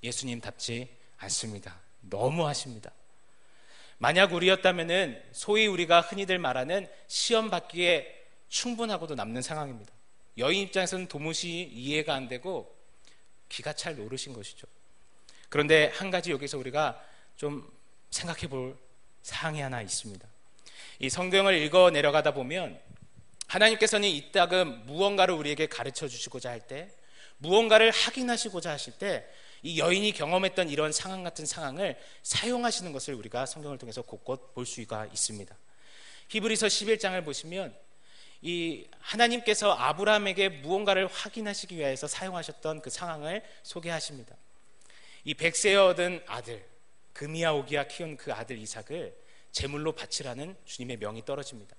예수님답지 0.03 0.89
않습니다. 1.19 1.81
너무 2.00 2.47
하십니다. 2.47 2.91
만약 4.02 4.33
우리였다면은 4.33 5.23
소위 5.30 5.66
우리가 5.66 6.00
흔히들 6.00 6.38
말하는 6.38 6.88
시험 7.07 7.50
받기에 7.50 8.25
충분하고도 8.49 9.14
남는 9.14 9.42
상황입니다. 9.42 9.92
여인 10.38 10.62
입장에서는 10.62 11.07
도무지 11.07 11.64
이해가 11.64 12.14
안 12.14 12.26
되고 12.26 12.75
기가 13.50 13.75
찰 13.75 13.97
노릇인 13.97 14.33
것이죠. 14.33 14.66
그런데 15.50 15.92
한 15.95 16.11
가지 16.11 16.30
여기서 16.30 16.57
우리가 16.57 16.99
좀 17.37 17.71
생각해 18.09 18.49
볼 18.49 18.75
사항이 19.23 19.61
하나 19.61 19.83
있습니다. 19.83 20.26
이 21.00 21.11
성경을 21.11 21.59
읽어 21.59 21.90
내려가다 21.90 22.33
보면 22.33 22.80
하나님께서는 23.49 24.09
이따금 24.09 24.87
무언가를 24.87 25.35
우리에게 25.35 25.66
가르쳐 25.66 26.09
주시고자 26.09 26.49
할 26.49 26.66
때, 26.66 26.88
무언가를 27.37 27.90
확인하시고자 27.90 28.71
하실 28.71 28.95
때, 28.95 29.28
이 29.62 29.79
여인이 29.79 30.12
경험했던 30.12 30.69
이런 30.69 30.93
상황 30.93 31.23
같은 31.23 31.47
상황을 31.47 31.99
사용하시는 32.23 32.93
것을 32.93 33.14
우리가 33.14 33.47
성경을 33.47 33.79
통해서 33.79 34.02
곳곳 34.02 34.55
볼 34.55 34.67
수가 34.67 35.07
있습니다. 35.07 35.57
히브리서 36.29 36.67
11장을 36.67 37.25
보시면 37.25 37.76
이 38.43 38.87
하나님께서 39.00 39.73
아브라함에게 39.73 40.49
무언가를 40.49 41.07
확인하시기 41.07 41.76
위해서 41.76 42.07
사용하셨던 42.07 42.81
그 42.81 42.88
상황을 42.88 43.43
소개하십니다. 43.62 44.35
이 45.25 45.35
백세에 45.35 45.75
얻은 45.76 46.23
아들 46.26 46.64
금이야 47.12 47.52
오기야 47.52 47.88
키운 47.88 48.17
그 48.17 48.33
아들 48.33 48.57
이삭을 48.59 49.14
제물로 49.52 49.93
바치라는 49.93 50.57
주님의 50.64 50.97
명이 50.99 51.25
떨어집니다. 51.25 51.76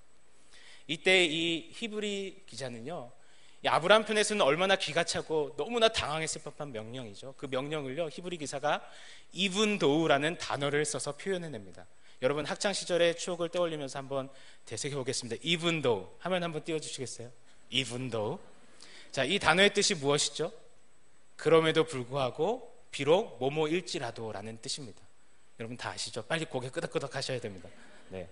이때 0.86 1.24
이 1.24 1.70
히브리 1.72 2.44
기자는요, 2.46 3.10
아브라함 3.68 4.04
편에서는 4.04 4.42
얼마나 4.42 4.76
기가 4.76 5.04
차고 5.04 5.54
너무나 5.56 5.88
당황했을 5.88 6.42
법한 6.42 6.72
명령이죠. 6.72 7.34
그 7.36 7.46
명령을요, 7.46 8.08
히브리 8.08 8.38
기사가 8.38 8.82
이분 9.32 9.78
도우라는 9.78 10.38
단어를 10.38 10.84
써서 10.84 11.16
표현해냅니다. 11.16 11.86
여러분 12.22 12.44
학창 12.44 12.72
시절의 12.72 13.16
추억을 13.16 13.48
떠올리면서 13.48 13.98
한번 13.98 14.28
되새겨 14.66 14.96
보겠습니다. 14.96 15.40
이분 15.42 15.82
도우 15.82 16.08
하면 16.18 16.42
한번 16.42 16.64
띄워주시겠어요? 16.64 17.30
이분 17.70 18.10
도우. 18.10 18.38
자, 19.10 19.24
이 19.24 19.38
단어의 19.38 19.74
뜻이 19.74 19.94
무엇이죠? 19.94 20.52
그럼에도 21.36 21.84
불구하고 21.84 22.72
비록 22.92 23.38
뭐뭐일지라도라는 23.38 24.60
뜻입니다. 24.60 25.00
여러분 25.58 25.76
다 25.76 25.90
아시죠? 25.90 26.22
빨리 26.22 26.44
고개 26.44 26.68
끄덕끄덕 26.68 27.14
하셔야 27.14 27.40
됩니다. 27.40 27.68
네. 28.08 28.28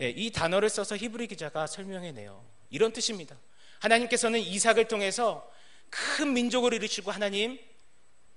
예, 0.00 0.08
이 0.08 0.30
단어를 0.30 0.70
써서 0.70 0.96
히브리 0.96 1.26
기자가 1.26 1.66
설명해내요. 1.66 2.42
이런 2.70 2.92
뜻입니다. 2.92 3.36
하나님께서는 3.82 4.38
이삭을 4.40 4.86
통해서 4.86 5.48
큰 5.90 6.32
민족을 6.32 6.72
이루시고 6.72 7.10
하나님 7.10 7.58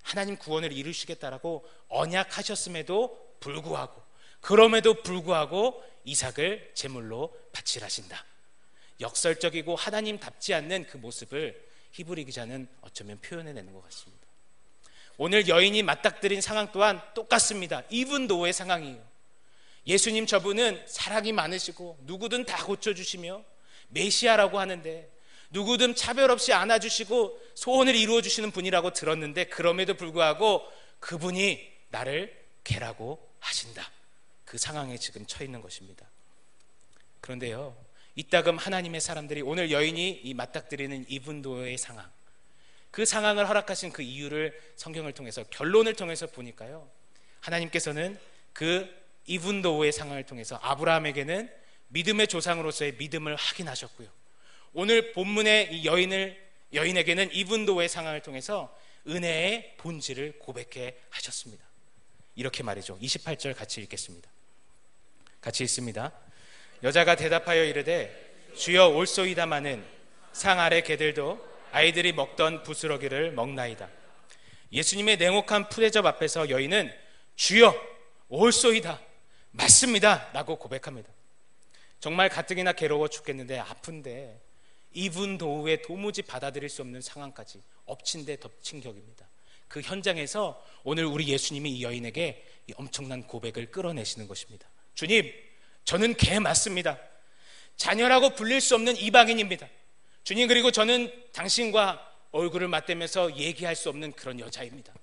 하나님 0.01 0.37
구원을 0.37 0.71
이루시겠다라고 0.71 1.67
언약하셨음에도 1.87 3.35
불구하고 3.39 4.01
그럼에도 4.41 5.01
불구하고 5.01 5.83
이삭을 6.03 6.71
제물로 6.75 7.35
바치라신다. 7.51 8.23
역설적이고 8.99 9.75
하나님답지 9.75 10.53
않는 10.53 10.87
그 10.87 10.97
모습을 10.97 11.63
히브리 11.91 12.25
기자는 12.25 12.67
어쩌면 12.81 13.19
표현해내는 13.21 13.73
것 13.73 13.83
같습니다. 13.85 14.25
오늘 15.17 15.47
여인이 15.47 15.81
맞닥뜨린 15.83 16.41
상황 16.41 16.71
또한 16.71 17.01
똑같습니다. 17.13 17.83
이분 17.89 18.27
노의 18.27 18.53
상황이에요. 18.53 19.01
예수님 19.87 20.25
저분은 20.25 20.83
사랑이 20.87 21.31
많으시고 21.31 21.99
누구든 22.01 22.45
다 22.45 22.63
고쳐주시며 22.65 23.43
메시아라고 23.89 24.59
하는데 24.59 25.14
누구든 25.51 25.95
차별 25.95 26.31
없이 26.31 26.53
안아주시고 26.53 27.41
소원을 27.55 27.95
이루어 27.95 28.21
주시는 28.21 28.51
분이라고 28.51 28.91
들었는데 28.93 29.45
그럼에도 29.45 29.93
불구하고 29.93 30.63
그분이 30.99 31.71
나를 31.89 32.35
개라고 32.63 33.25
하신다. 33.39 33.89
그 34.43 34.57
상황에 34.57 34.97
지금 34.97 35.25
처해 35.25 35.45
있는 35.45 35.61
것입니다. 35.61 36.05
그런데요, 37.21 37.75
이따금 38.15 38.57
하나님의 38.57 39.01
사람들이 39.01 39.41
오늘 39.41 39.71
여인이 39.71 40.21
이 40.23 40.33
맞닥뜨리는 40.33 41.05
이분도의 41.09 41.77
상황, 41.77 42.09
그 42.91 43.05
상황을 43.05 43.49
허락하신 43.49 43.91
그 43.91 44.01
이유를 44.01 44.59
성경을 44.75 45.13
통해서 45.13 45.43
결론을 45.43 45.95
통해서 45.95 46.27
보니까요, 46.27 46.89
하나님께서는 47.41 48.19
그 48.53 48.87
이분도의 49.25 49.91
상황을 49.91 50.23
통해서 50.25 50.59
아브라함에게는 50.61 51.51
믿음의 51.89 52.27
조상으로서의 52.27 52.95
믿음을 52.97 53.35
확인하셨고요. 53.35 54.07
오늘 54.77 55.13
본문의 55.13 55.73
이 55.73 55.85
여인을 55.85 56.37
여인에게는 56.73 57.33
이분도의 57.33 57.87
상황을 57.87 58.21
통해서 58.21 58.77
은혜의 59.07 59.75
본질을 59.77 60.37
고백해 60.39 60.95
하셨습니다. 61.11 61.63
이렇게 62.35 62.61
말이죠. 62.61 62.99
28절 62.99 63.55
같이 63.55 63.79
읽겠습니다. 63.79 64.29
같이 65.39 65.63
읽습니다. 65.63 66.11
여자가 66.83 67.15
대답하여 67.15 67.63
이르되 67.63 68.13
주여 68.57 68.89
올소이다마는 68.89 69.81
상 70.33 70.59
아래 70.59 70.81
개들도 70.81 71.39
아이들이 71.71 72.11
먹던 72.11 72.63
부스러기를 72.63 73.31
먹나이다. 73.31 73.87
예수님의 74.73 75.15
냉혹한 75.15 75.69
푸대접 75.69 76.05
앞에서 76.05 76.49
여인은 76.49 76.93
주여 77.37 77.73
올소이다 78.27 78.99
맞습니다 79.51 80.31
라고 80.33 80.57
고백합니다. 80.57 81.09
정말 82.01 82.27
가뜩이나 82.27 82.73
괴로워 82.73 83.07
죽겠는데 83.07 83.57
아픈데 83.59 84.44
이분 84.95 85.37
도후에 85.37 85.81
도무지 85.81 86.21
받아들일 86.21 86.69
수 86.69 86.81
없는 86.81 87.01
상황까지 87.01 87.61
엎친 87.85 88.25
데 88.25 88.39
덮친 88.39 88.81
격입니다. 88.81 89.27
그 89.67 89.81
현장에서 89.81 90.63
오늘 90.83 91.05
우리 91.05 91.27
예수님이 91.27 91.71
이 91.71 91.83
여인에게 91.83 92.43
이 92.67 92.73
엄청난 92.77 93.27
고백을 93.27 93.71
끌어내시는 93.71 94.27
것입니다. 94.27 94.67
주님, 94.93 95.31
저는 95.83 96.15
개 96.15 96.39
맞습니다. 96.39 96.97
자녀라고 97.75 98.35
불릴 98.35 98.61
수 98.61 98.73
없는 98.75 98.95
이방인입니다. 98.95 99.67
주님, 100.23 100.47
그리고 100.47 100.71
저는 100.71 101.11
당신과 101.33 102.13
얼굴을 102.31 102.69
맞대면서 102.69 103.35
얘기할 103.37 103.75
수 103.75 103.89
없는 103.89 104.13
그런 104.13 104.39
여자입니다. 104.39 104.93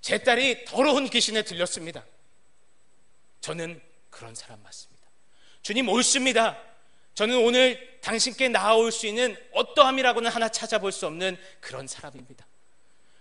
제 0.00 0.18
딸이 0.18 0.64
더러운 0.64 1.08
귀신에 1.08 1.42
들렸습니다. 1.42 2.04
저는 3.40 3.80
그런 4.10 4.34
사람 4.34 4.60
맞습니다. 4.62 5.06
주님, 5.62 5.88
옳습니다. 5.88 6.71
저는 7.14 7.38
오늘 7.44 8.00
당신께 8.00 8.48
나아올 8.48 8.90
수 8.90 9.06
있는 9.06 9.36
어떠함이라고는 9.52 10.30
하나 10.30 10.48
찾아볼 10.48 10.92
수 10.92 11.06
없는 11.06 11.36
그런 11.60 11.86
사람입니다. 11.86 12.46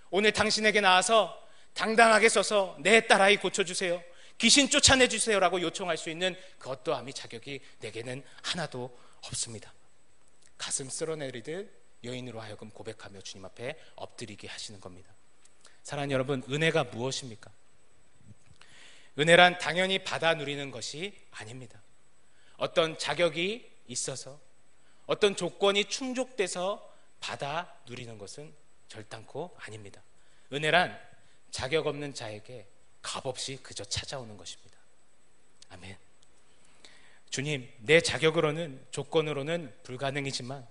오늘 0.10 0.32
당신에게 0.32 0.82
나와서 0.82 1.38
당당하게 1.74 2.30
서서 2.30 2.78
내 2.80 3.08
딸아이 3.08 3.38
고쳐주세요. 3.38 4.04
귀신 4.38 4.70
쫓아내 4.70 5.08
주세요 5.08 5.40
라고 5.40 5.62
요청할 5.62 5.98
수 5.98 6.10
있는 6.10 6.36
그 6.58 6.70
어떠함이 6.70 7.14
자격이 7.14 7.60
내게는 7.80 8.24
하나도 8.44 8.98
없습니다. 9.28 9.74
가슴 10.58 10.90
쓸어내리듯 10.90 11.72
여인으로 12.04 12.40
하여금 12.42 12.70
고백하며 12.72 13.22
주님 13.22 13.46
앞에 13.46 13.78
엎드리게 13.96 14.48
하시는 14.48 14.80
겁니다. 14.80 15.14
사랑하는 15.84 16.12
여러분, 16.12 16.44
은혜가 16.50 16.86
무엇입니까? 16.86 17.52
은혜란 19.20 19.60
당연히 19.60 20.00
받아 20.00 20.34
누리는 20.34 20.72
것이 20.72 21.14
아닙니다. 21.32 21.82
어떤 22.58 22.98
자격이 22.98 23.71
있어서 23.88 24.40
어떤 25.06 25.36
조건이 25.36 25.86
충족돼서 25.86 26.90
받아 27.20 27.74
누리는 27.88 28.18
것은 28.18 28.54
절단코 28.88 29.56
아닙니다. 29.60 30.02
은혜란 30.52 31.00
자격 31.52 31.88
없는 31.88 32.14
자에게 32.14 32.68
값없이 33.02 33.60
그저 33.62 33.84
찾아오는 33.84 34.38
것입니다. 34.38 34.78
아멘. 35.70 35.98
주님, 37.30 37.70
내 37.80 38.02
자격으로는 38.02 38.86
조건으로는 38.92 39.74
불가능이지만 39.84 40.68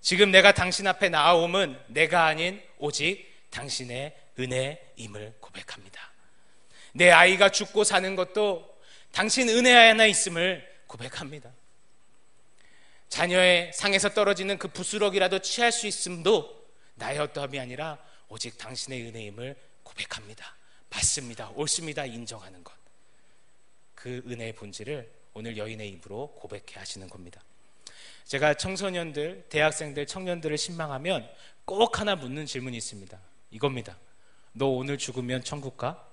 지금 0.00 0.30
내가 0.30 0.52
당신 0.52 0.86
앞에 0.86 1.08
나아옴은 1.08 1.80
내가 1.88 2.26
아닌 2.26 2.62
오직 2.78 3.26
당신의 3.50 4.16
은혜임을 4.38 5.36
고백합니다. 5.40 6.12
내 6.92 7.10
아이가 7.10 7.48
죽고 7.48 7.84
사는 7.84 8.14
것도 8.14 8.78
당신 9.10 9.48
은혜 9.48 9.72
하나 9.72 10.06
있음을 10.06 10.64
고백합니다. 10.86 11.50
자녀의 13.08 13.72
상에서 13.72 14.08
떨어지는 14.10 14.58
그 14.58 14.68
부스럭이라도 14.68 15.40
취할 15.40 15.72
수 15.72 15.86
있음도 15.86 16.68
나의 16.96 17.18
어떠함이 17.18 17.58
아니라 17.58 17.98
오직 18.28 18.58
당신의 18.58 19.02
은혜임을 19.08 19.56
고백합니다. 19.82 20.56
맞습니다. 20.90 21.50
옳습니다. 21.50 22.06
인정하는 22.06 22.62
것. 22.64 22.74
그 23.94 24.22
은혜의 24.26 24.54
본질을 24.54 25.10
오늘 25.34 25.56
여인의 25.56 25.88
입으로 25.90 26.34
고백해 26.36 26.74
하시는 26.74 27.08
겁니다. 27.08 27.42
제가 28.24 28.54
청소년들, 28.54 29.46
대학생들, 29.48 30.06
청년들을 30.06 30.56
신망하면 30.56 31.28
꼭 31.64 32.00
하나 32.00 32.16
묻는 32.16 32.46
질문이 32.46 32.76
있습니다. 32.76 33.18
이겁니다. 33.50 33.98
너 34.52 34.66
오늘 34.66 34.98
죽으면 34.98 35.42
천국 35.42 35.76
가? 35.76 36.08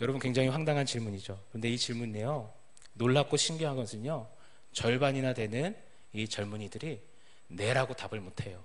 여러분 0.00 0.20
굉장히 0.20 0.48
황당한 0.48 0.86
질문이죠. 0.86 1.42
근데 1.52 1.68
이 1.68 1.78
질문이요. 1.78 2.52
놀랍고 2.94 3.36
신기한 3.36 3.76
것은요. 3.76 4.28
절반이나 4.74 5.32
되는 5.32 5.74
이 6.12 6.28
젊은이들이 6.28 7.00
네라고 7.48 7.94
답을 7.94 8.20
못해요. 8.20 8.62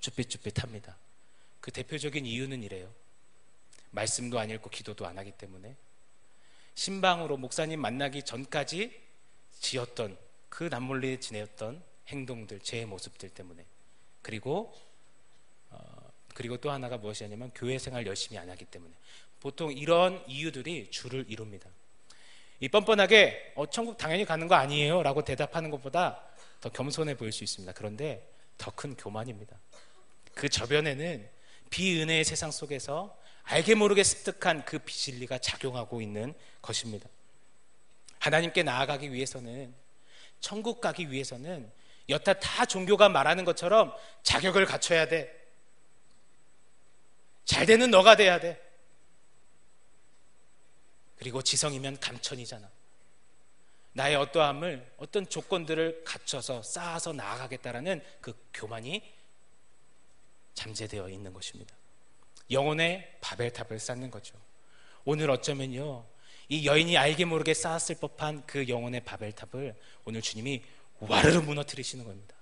쭈삣쭈삣합니다. 0.00 0.96
그 1.60 1.70
대표적인 1.70 2.26
이유는 2.26 2.62
이래요. 2.62 2.92
말씀도 3.90 4.38
안 4.38 4.50
읽고 4.50 4.70
기도도 4.70 5.06
안 5.06 5.18
하기 5.18 5.32
때문에 5.32 5.76
신방으로 6.74 7.36
목사님 7.36 7.80
만나기 7.80 8.22
전까지 8.22 8.98
지었던 9.58 10.16
그 10.48 10.64
남몰래 10.64 11.20
지내었던 11.20 11.82
행동들, 12.08 12.60
제 12.60 12.84
모습들 12.86 13.28
때문에 13.30 13.64
그리고 14.22 14.74
어, 15.70 16.12
그리고 16.34 16.56
또 16.56 16.70
하나가 16.70 16.96
무엇이냐면 16.96 17.50
교회 17.54 17.78
생활 17.78 18.06
열심히 18.06 18.38
안 18.38 18.48
하기 18.50 18.64
때문에 18.64 18.92
보통 19.40 19.72
이런 19.72 20.22
이유들이 20.26 20.90
주를 20.90 21.24
이룹니다. 21.28 21.68
이 22.60 22.68
뻔뻔하게 22.68 23.54
어, 23.56 23.66
천국 23.68 23.96
당연히 23.96 24.24
가는 24.24 24.46
거 24.46 24.54
아니에요 24.54 25.02
라고 25.02 25.24
대답하는 25.24 25.70
것보다 25.70 26.22
더 26.60 26.68
겸손해 26.70 27.16
보일 27.16 27.32
수 27.32 27.42
있습니다. 27.42 27.72
그런데 27.72 28.26
더 28.58 28.70
큰 28.70 28.94
교만입니다. 28.94 29.56
그 30.34 30.48
저변에는 30.48 31.28
비은혜의 31.70 32.24
세상 32.24 32.50
속에서 32.50 33.16
알게 33.44 33.74
모르게 33.74 34.04
습득한 34.04 34.64
그 34.64 34.78
비진리가 34.78 35.38
작용하고 35.38 36.00
있는 36.00 36.34
것입니다. 36.60 37.08
하나님께 38.18 38.62
나아가기 38.62 39.12
위해서는 39.12 39.74
천국 40.40 40.80
가기 40.80 41.10
위해서는 41.10 41.70
여타 42.10 42.34
다 42.34 42.66
종교가 42.66 43.08
말하는 43.08 43.44
것처럼 43.44 43.94
자격을 44.22 44.66
갖춰야 44.66 45.08
돼. 45.08 45.34
잘 47.44 47.66
되는 47.66 47.90
너가 47.90 48.16
돼야 48.16 48.38
돼. 48.38 48.60
그리고 51.20 51.42
지성이면 51.42 52.00
감천이잖아. 52.00 52.66
나의 53.92 54.16
어떠함을 54.16 54.94
어떤 54.96 55.28
조건들을 55.28 56.02
갖춰서 56.02 56.62
쌓아서 56.62 57.12
나아가겠다라는 57.12 58.02
그 58.22 58.32
교만이 58.54 59.02
잠재되어 60.54 61.10
있는 61.10 61.34
것입니다. 61.34 61.74
영혼의 62.50 63.18
바벨탑을 63.20 63.78
쌓는 63.78 64.10
거죠. 64.10 64.34
오늘 65.04 65.30
어쩌면요. 65.30 66.06
이 66.48 66.66
여인이 66.66 66.96
알게 66.96 67.26
모르게 67.26 67.52
쌓았을 67.52 67.96
법한 67.96 68.46
그 68.46 68.66
영혼의 68.66 69.04
바벨탑을 69.04 69.76
오늘 70.06 70.22
주님이 70.22 70.64
와르르 71.00 71.40
무너뜨리시는 71.40 72.06
겁니다. 72.06 72.34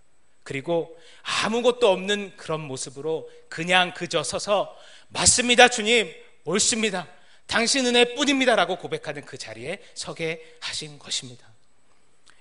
그리고 0.44 0.96
아무것도 1.42 1.90
없는 1.90 2.36
그런 2.36 2.60
모습으로 2.60 3.28
그냥 3.48 3.92
그저 3.92 4.22
서서 4.22 4.78
맞습니다, 5.08 5.68
주님. 5.68 6.14
옳습니다. 6.44 7.17
당신 7.48 7.86
은혜 7.86 8.14
뿐입니다라고 8.14 8.76
고백하는 8.76 9.24
그 9.24 9.38
자리에 9.38 9.82
서게 9.94 10.56
하신 10.60 10.98
것입니다. 10.98 11.48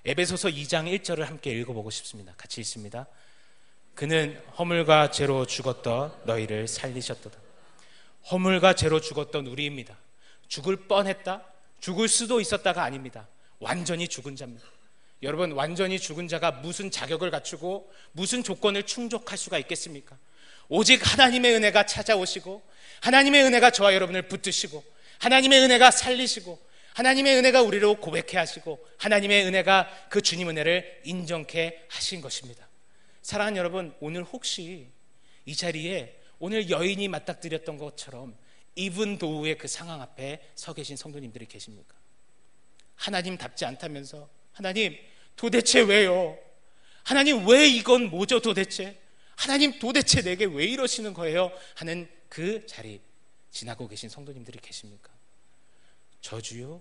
에베소서 0.05 0.49
2장 0.49 0.85
1절을 0.99 1.21
함께 1.21 1.51
읽어보고 1.51 1.89
싶습니다. 1.89 2.33
같이 2.37 2.61
읽습니다. 2.61 3.07
그는 3.95 4.39
허물과 4.59 5.11
죄로 5.11 5.47
죽었던 5.47 6.13
너희를 6.25 6.67
살리셨도다. 6.67 7.39
허물과 8.31 8.73
죄로 8.73 8.99
죽었던 8.99 9.47
우리입니다. 9.47 9.97
죽을 10.49 10.75
뻔했다? 10.87 11.43
죽을 11.79 12.09
수도 12.09 12.41
있었다가 12.41 12.83
아닙니다. 12.83 13.27
완전히 13.59 14.07
죽은 14.09 14.35
자입니다. 14.35 14.67
여러분, 15.23 15.53
완전히 15.53 15.99
죽은 15.99 16.27
자가 16.27 16.51
무슨 16.51 16.91
자격을 16.91 17.31
갖추고 17.31 17.91
무슨 18.11 18.43
조건을 18.43 18.83
충족할 18.83 19.37
수가 19.37 19.57
있겠습니까? 19.59 20.17
오직 20.69 21.01
하나님의 21.01 21.55
은혜가 21.55 21.85
찾아오시고 21.85 22.61
하나님의 23.01 23.43
은혜가 23.45 23.71
저와 23.71 23.93
여러분을 23.93 24.27
붙드시고 24.27 24.83
하나님의 25.19 25.61
은혜가 25.61 25.91
살리시고 25.91 26.67
하나님의 26.93 27.35
은혜가 27.37 27.61
우리로 27.61 27.95
고백해 27.99 28.37
하시고 28.37 28.83
하나님의 28.97 29.45
은혜가 29.45 30.07
그 30.09 30.21
주님 30.21 30.49
은혜를 30.49 31.01
인정케 31.03 31.85
하신 31.89 32.21
것입니다. 32.21 32.67
사랑하는 33.21 33.57
여러분, 33.57 33.93
오늘 33.99 34.23
혹시 34.23 34.87
이 35.45 35.55
자리에 35.55 36.17
오늘 36.39 36.69
여인이 36.69 37.07
맞닥뜨렸던 37.07 37.77
것처럼 37.77 38.35
이분 38.75 39.17
도우의 39.17 39.57
그 39.57 39.67
상황 39.67 40.01
앞에 40.01 40.41
서 40.55 40.73
계신 40.73 40.95
성도님들이 40.95 41.45
계십니까? 41.45 41.95
하나님답지 42.95 43.65
않다면서 43.65 44.29
하나님 44.51 44.97
도대체 45.35 45.81
왜요? 45.81 46.37
하나님 47.03 47.47
왜 47.47 47.67
이건 47.67 48.09
뭐죠 48.09 48.39
도대체? 48.39 48.99
하나님 49.35 49.77
도대체 49.77 50.21
내게 50.21 50.45
왜 50.45 50.65
이러시는 50.65 51.13
거예요? 51.13 51.51
하는 51.75 52.09
그 52.27 52.65
자리 52.65 52.99
지나고 53.57 53.87
계신 53.87 54.07
성도님들이 54.07 54.59
계십니까? 54.59 55.09
저주요 56.21 56.79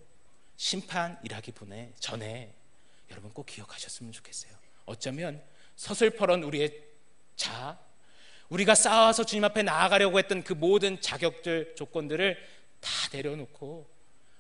심판이라기보다 0.57 1.75
전에 1.99 2.55
여러분 3.11 3.33
꼭 3.33 3.47
기억하셨으면 3.47 4.13
좋겠어요. 4.13 4.53
어쩌면 4.85 5.43
서슬퍼런 5.77 6.43
우리의 6.43 6.85
자, 7.35 7.79
우리가 8.51 8.75
쌓아서 8.75 9.25
주님 9.25 9.45
앞에 9.45 9.63
나아가려고 9.63 10.19
했던 10.19 10.43
그 10.43 10.53
모든 10.53 11.01
자격들, 11.01 11.77
조건들을 11.77 12.37
다 12.81 12.91
내려놓고 13.11 13.89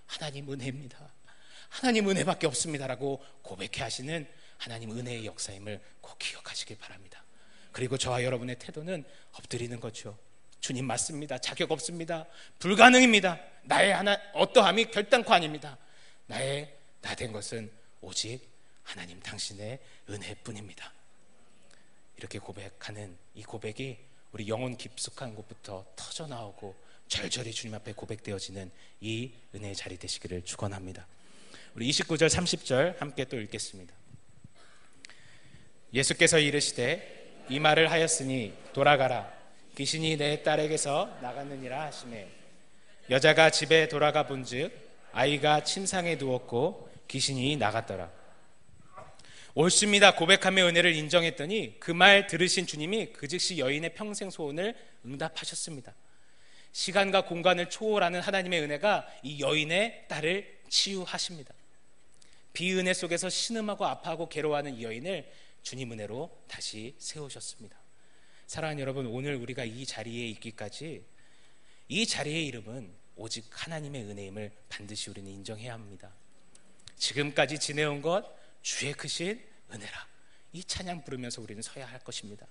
하나님 0.05 0.53
은혜입니다. 0.53 1.15
하나님 1.71 2.09
은혜밖에 2.11 2.47
없습니다라고 2.49 3.25
고백해 3.41 3.83
하시는 3.83 4.29
하나님 4.59 4.91
은혜의 4.91 5.25
역사임을 5.25 5.83
꼭 6.03 6.19
기억하시길 6.19 6.79
바랍니다. 6.79 7.25
그리고 7.73 7.97
저와 7.97 8.25
여러분의 8.25 8.59
태도는 8.59 9.05
엎드리는 9.33 9.81
거죠. 9.81 10.19
주님 10.67 10.85
맞습니다. 10.85 11.39
자격 11.39 11.71
없습니다. 11.71 12.27
불가능입니다. 12.59 13.39
나의 13.63 13.95
하나 13.95 14.19
어떠함이 14.35 14.87
결단코 14.87 15.33
아닙니다. 15.33 15.79
나의 16.27 16.75
나 17.03 17.15
된 17.15 17.31
것은 17.31 17.71
오직 18.01 18.41
하나님 18.83 19.21
당신의 19.21 19.79
은혜뿐입니다. 20.11 20.93
이렇게 22.17 22.41
고백하는 22.41 23.17
이 23.37 23.45
고백이 23.45 23.97
우리 24.33 24.49
영혼 24.49 24.77
깊숙한 24.77 25.37
곳부터 25.37 25.87
터져 25.95 26.27
나오고 26.27 26.75
절절히 27.07 27.53
주님 27.53 27.77
앞에 27.77 27.93
고백되어지는 27.93 28.69
이 29.03 29.31
은혜의 29.55 29.77
자리 29.77 29.97
되시기를 29.97 30.45
축원합니다. 30.45 31.07
우리 31.77 31.89
29절 31.91 32.27
30절 32.29 32.99
함께 32.99 33.25
또 33.27 33.41
읽겠습니다. 33.41 33.95
예수께서 35.95 36.41
이르시되 36.41 37.45
이 37.51 37.61
말을 37.61 37.93
하였으니 37.93 38.53
돌아가라 38.73 39.36
귀신이 39.77 40.17
내 40.17 40.43
딸에게서 40.43 41.19
나갔느니라 41.21 41.85
하시매 41.87 42.27
여자가 43.11 43.51
집에 43.51 43.89
돌아가 43.89 44.27
본즉 44.27 44.73
아이가 45.13 45.63
침상에 45.63 46.17
누웠고 46.17 46.91
귀신이 47.09 47.57
나갔더라. 47.57 48.11
옳습니다. 49.55 50.15
고백함의 50.17 50.65
은혜를 50.65 50.95
인정했더니 50.95 51.79
그 51.81 51.93
말 51.93 52.27
들으신 52.27 52.67
주님이 52.67 53.13
그 53.13 53.29
즉시 53.29 53.59
여인의 53.59 53.95
평생 53.95 54.29
소원을 54.29 54.75
응답하셨습니다. 55.05 55.95
시간과 56.73 57.23
공간을 57.27 57.71
초월하는 57.71 58.21
하나님의 58.21 58.61
은혜가 58.63 59.07
이 59.23 59.41
여인의 59.41 60.07
딸을 60.09 60.59
치유하십니다. 60.69 61.55
비은혜 62.53 62.93
속에서 62.93 63.31
신음하고 63.31 63.87
아파하고 63.87 64.29
괴로워하는 64.29 64.77
이 64.77 64.83
여인을 64.83 65.31
주님 65.63 65.93
은혜로 65.93 66.31
다시 66.49 66.95
세우셨습니다. 66.99 67.86
사랑하는 68.47 68.81
여러분, 68.81 69.07
오늘 69.07 69.35
우리가 69.35 69.65
이 69.65 69.85
자리에 69.85 70.29
있기까지 70.29 71.05
이 71.89 72.07
자리의 72.07 72.47
이름은 72.47 72.95
오직 73.17 73.45
하나님의 73.51 74.05
은혜임을 74.05 74.53
반드시 74.69 75.11
우리는 75.11 75.31
인정해야 75.31 75.73
합니다. 75.73 76.13
지금까지 76.97 77.59
지내온 77.59 78.03
것 78.03 78.25
주의 78.63 78.93
크신 78.93 79.41
은혜라. 79.73 80.07
이 80.53 80.63
찬양 80.63 81.03
부르면서 81.05 81.43
우리는 81.43 81.61
서야 81.61 81.87
할 81.87 81.99
것입니다. 82.01 82.47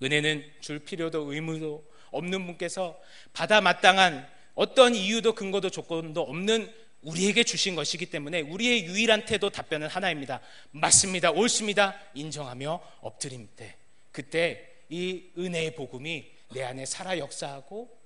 은혜는 0.00 0.44
줄 0.60 0.78
필요도 0.78 1.32
의무도 1.32 1.90
없는 2.12 2.46
분께서 2.46 2.98
받아 3.32 3.60
마땅한 3.60 4.28
어떤 4.54 4.94
이유도 4.94 5.34
근거도 5.34 5.70
조건도 5.70 6.22
없는 6.22 6.72
우리에게 7.02 7.42
주신 7.42 7.74
것이기 7.74 8.06
때문에 8.06 8.42
우리의 8.42 8.84
유일한 8.84 9.24
태도 9.24 9.50
답변은 9.50 9.88
하나입니다. 9.88 10.40
맞습니다. 10.70 11.32
옳습니다. 11.32 12.00
인정하며 12.14 12.80
엎드림 13.00 13.48
때 13.56 13.76
그때 14.12 14.73
이 14.94 15.32
은혜의 15.36 15.74
복음이 15.74 16.30
내 16.50 16.62
안에 16.62 16.86
살아 16.86 17.18
역사하고 17.18 18.00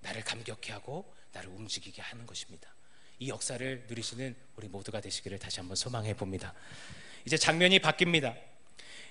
나를 0.00 0.24
감격해 0.24 0.72
하고 0.72 1.14
나를 1.30 1.50
움직이게 1.50 2.02
하는 2.02 2.26
것입니다. 2.26 2.74
이 3.20 3.28
역사를 3.28 3.84
누리시는 3.88 4.34
우리 4.56 4.66
모두가 4.66 5.00
되시기를 5.00 5.38
다시 5.38 5.60
한번 5.60 5.76
소망해 5.76 6.14
봅니다. 6.14 6.52
이제 7.24 7.36
장면이 7.36 7.78
바뀝니다. 7.78 8.36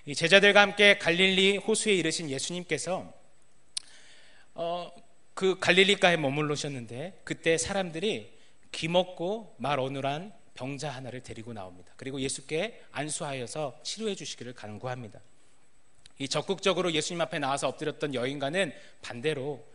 이 0.06 0.13
제자들과 0.13 0.60
함께 0.60 0.98
갈릴리 0.98 1.56
호수에 1.56 1.94
이르신 1.94 2.30
예수님께서 2.30 3.13
어, 4.54 4.91
그 5.34 5.58
갈릴리가에 5.58 6.17
머물르셨는데 6.17 7.22
그때 7.24 7.58
사람들이 7.58 8.38
기먹고 8.74 9.56
말 9.58 9.80
어눌한 9.80 10.34
병자 10.56 10.89
하나를 10.89 11.24
데리고 11.24 11.54
나옵니다. 11.54 11.94
그리고 11.96 12.20
예수께 12.20 12.84
안수하여서 12.91 13.80
치료해 13.84 14.15
주시기를 14.15 14.54
간구합니다. 14.54 15.22
이 16.21 16.27
적극적으로 16.27 16.91
예수님 16.91 17.19
앞에 17.21 17.39
나와서 17.39 17.67
엎드렸던 17.67 18.13
여인과는 18.13 18.71
반대로 19.01 19.65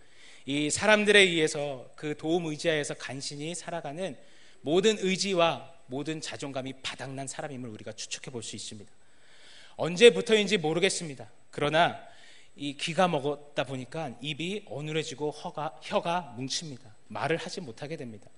이 0.44 0.70
사람들에 0.70 1.18
의해서 1.18 1.90
그 1.96 2.16
도움 2.16 2.46
의지하에서 2.46 2.94
간신히 2.94 3.56
살아가는 3.56 4.16
모든 4.60 4.96
의지와 5.00 5.74
모든 5.86 6.20
자존감이 6.20 6.74
바닥난 6.84 7.26
사람임을 7.26 7.68
우리가 7.68 7.92
추측해 7.94 8.30
볼 8.30 8.44
수 8.44 8.54
있습니다. 8.54 8.88
언제부터인지 9.74 10.58
모르겠습니다. 10.58 11.28
그러나 11.50 11.98
이 12.54 12.76
귀가 12.76 13.08
먹었다 13.08 13.64
보니까 13.64 14.16
입이 14.20 14.66
어눌해지고 14.66 15.32
혀가, 15.32 15.80
혀가 15.82 16.34
뭉칩니다. 16.36 16.94
말을 17.08 17.38
하지 17.38 17.60
못하게 17.60 17.96
됩니다. 17.96 18.30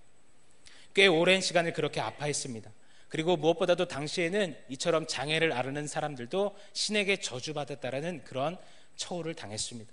꽤 0.95 1.07
오랜 1.09 1.43
시간을 1.43 1.75
그렇게 1.75 2.01
아파했습니다. 2.01 2.71
그리고 3.09 3.37
무엇보다도 3.37 3.89
당시에는 3.89 4.57
이처럼 4.69 5.07
장애를 5.07 5.53
앓는 5.53 5.87
사람들도 5.87 6.57
신에게 6.73 7.19
저주받았다라는 7.19 8.25
그런 8.25 8.59
처우를 8.97 9.35
당했습니다. 9.35 9.93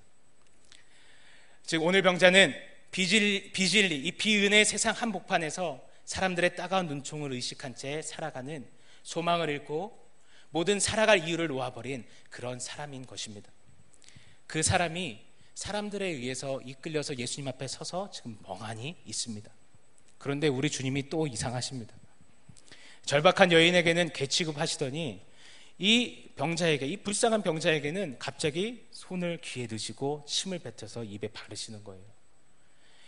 즉 1.63 1.83
오늘 1.83 2.01
병자는 2.01 2.53
비질, 2.91 3.51
비질리 3.51 3.97
이 4.05 4.11
비은의 4.11 4.65
세상 4.65 4.93
한복판에서 4.93 5.85
사람들의 6.05 6.55
따가운 6.55 6.87
눈총을 6.87 7.31
의식한 7.33 7.75
채 7.75 8.01
살아가는 8.01 8.67
소망을 9.03 9.49
잃고 9.49 10.05
모든 10.49 10.79
살아갈 10.79 11.27
이유를 11.27 11.47
놓아버린 11.47 12.05
그런 12.29 12.59
사람인 12.59 13.05
것입니다. 13.05 13.51
그 14.47 14.61
사람이 14.61 15.19
사람들에 15.55 16.05
의해서 16.05 16.61
이끌려서 16.61 17.17
예수님 17.17 17.47
앞에 17.47 17.67
서서 17.67 18.11
지금 18.11 18.37
멍하니 18.43 18.97
있습니다. 19.05 19.51
그런데 20.17 20.47
우리 20.47 20.69
주님이 20.69 21.09
또 21.09 21.27
이상하십니다. 21.27 21.95
절박한 23.05 23.51
여인에게는 23.51 24.13
개취급 24.13 24.57
하시더니 24.59 25.21
이 25.77 26.31
병자에게, 26.35 26.87
이 26.87 26.97
불쌍한 26.97 27.43
병자에게는 27.43 28.17
갑자기 28.17 28.87
손을 28.91 29.39
귀에 29.43 29.67
드시고 29.67 30.25
침을 30.27 30.59
뱉어서 30.59 31.03
입에 31.03 31.27
바르시는 31.27 31.83
거예요. 31.83 32.03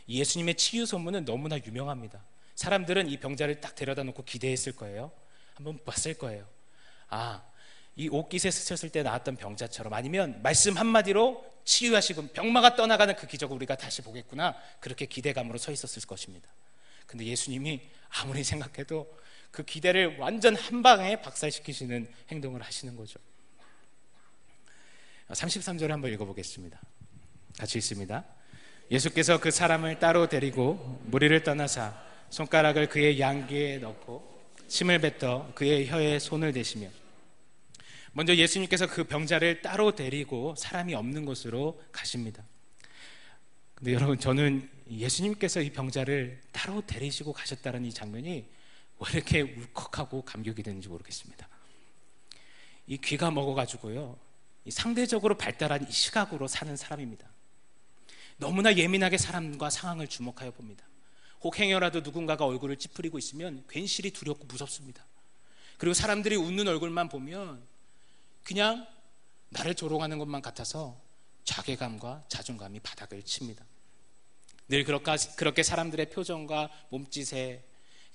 예수님의 0.09 0.55
치유 0.55 0.85
소문은 0.85 1.25
너무나 1.25 1.57
유명합니다. 1.57 2.23
사람들은 2.55 3.09
이 3.09 3.17
병자를 3.17 3.61
딱 3.61 3.75
데려다 3.75 4.03
놓고 4.03 4.23
기대했을 4.23 4.73
거예요. 4.75 5.11
한번 5.55 5.79
봤을 5.83 6.13
거예요. 6.13 6.47
아, 7.09 7.43
이 7.95 8.09
옷깃에 8.09 8.51
스쳤을 8.51 8.89
때 8.89 9.01
나왔던 9.03 9.37
병자처럼 9.37 9.93
아니면 9.93 10.41
말씀 10.43 10.77
한마디로 10.77 11.43
치유하시고 11.65 12.27
병마가 12.27 12.75
떠나가는 12.75 13.15
그 13.15 13.27
기적을 13.27 13.55
우리가 13.55 13.75
다시 13.75 14.01
보겠구나. 14.01 14.55
그렇게 14.79 15.05
기대감으로 15.05 15.57
서 15.57 15.71
있었을 15.71 16.03
것입니다. 16.03 16.49
근데 17.05 17.25
예수님이 17.25 17.81
아무리 18.09 18.43
생각해도 18.43 19.07
그 19.51 19.63
기대를 19.63 20.17
완전 20.17 20.55
한 20.55 20.83
방에 20.83 21.21
박살시키시는 21.21 22.07
행동을 22.29 22.61
하시는 22.61 22.95
거죠. 22.95 23.19
33절을 25.29 25.89
한번 25.89 26.11
읽어보겠습니다. 26.13 26.79
같이 27.57 27.77
있습니다. 27.77 28.23
예수께서 28.91 29.39
그 29.39 29.51
사람을 29.51 29.99
따로 29.99 30.27
데리고 30.27 31.01
무리를 31.05 31.43
떠나사 31.43 32.01
손가락을 32.29 32.87
그의 32.87 33.19
양귀에 33.19 33.79
넣고 33.79 34.37
침을 34.67 34.99
뱉어 34.99 35.51
그의 35.55 35.87
혀에 35.87 36.19
손을 36.19 36.53
대시며 36.53 36.89
먼저 38.13 38.35
예수님께서 38.35 38.87
그 38.87 39.03
병자를 39.03 39.61
따로 39.61 39.93
데리고 39.93 40.55
사람이 40.57 40.95
없는 40.95 41.25
곳으로 41.25 41.81
가십니다. 41.91 42.43
근데 43.75 43.93
여러분 43.93 44.17
저는 44.17 44.69
예수님께서 44.89 45.61
이 45.61 45.69
병자를 45.69 46.41
따로 46.51 46.81
데리시고 46.85 47.33
가셨다는 47.33 47.85
이 47.85 47.93
장면이 47.93 48.45
왜 48.99 49.11
이렇게 49.13 49.41
울컥하고 49.41 50.23
감격이 50.23 50.63
되는지 50.63 50.87
모르겠습니다. 50.87 51.47
이 52.87 52.97
귀가 52.97 53.29
먹어가지고요, 53.31 54.17
상대적으로 54.69 55.37
발달한 55.37 55.87
이 55.87 55.91
시각으로 55.91 56.47
사는 56.47 56.75
사람입니다. 56.75 57.29
너무나 58.37 58.75
예민하게 58.75 59.17
사람과 59.17 59.69
상황을 59.69 60.07
주목하여 60.07 60.51
봅니다. 60.51 60.85
혹 61.41 61.59
행여라도 61.59 62.01
누군가가 62.01 62.45
얼굴을 62.45 62.77
찌푸리고 62.77 63.17
있으면 63.17 63.63
괜시리 63.69 64.11
두렵고 64.11 64.45
무섭습니다. 64.45 65.05
그리고 65.77 65.93
사람들이 65.93 66.35
웃는 66.35 66.67
얼굴만 66.67 67.09
보면 67.09 67.63
그냥 68.43 68.87
나를 69.49 69.75
조롱하는 69.75 70.17
것만 70.17 70.41
같아서 70.41 70.99
자괴감과 71.43 72.25
자존감이 72.27 72.79
바닥을 72.79 73.23
칩니다. 73.23 73.63
늘 74.67 74.83
그렇게 74.83 75.63
사람들의 75.63 76.09
표정과 76.09 76.69
몸짓에 76.89 77.63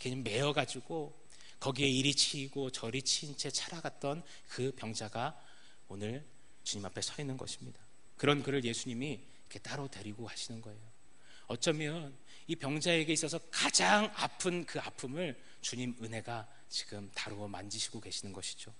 그냥 0.03 0.23
매여가지고 0.25 1.23
거기에 1.61 1.89
이리 1.89 2.13
치이고 2.15 2.71
저리 2.71 3.03
치인 3.03 3.37
채 3.37 3.51
살아갔던 3.51 4.25
그 4.49 4.73
병자가 4.75 5.41
오늘 5.89 6.27
주님 6.65 6.85
앞에 6.87 7.01
서 7.01 7.15
있는 7.23 7.37
것입니다. 7.37 7.79
그런 8.17 8.43
그를 8.43 8.65
예수님이 8.65 9.21
이렇게 9.43 9.59
따로 9.61 9.87
데리고 9.89 10.27
하시는 10.27 10.61
거예요. 10.61 10.81
어쩌면 11.47 12.17
이 12.49 12.57
병자에게 12.57 13.13
있어서 13.13 13.39
가장 13.51 14.11
아픈 14.17 14.65
그 14.65 14.81
아픔을 14.81 15.41
주님 15.61 15.97
은혜가 16.03 16.49
지금 16.69 17.09
다루어 17.15 17.47
만지시고 17.47 18.01
계시는 18.01 18.33
것이죠. 18.33 18.75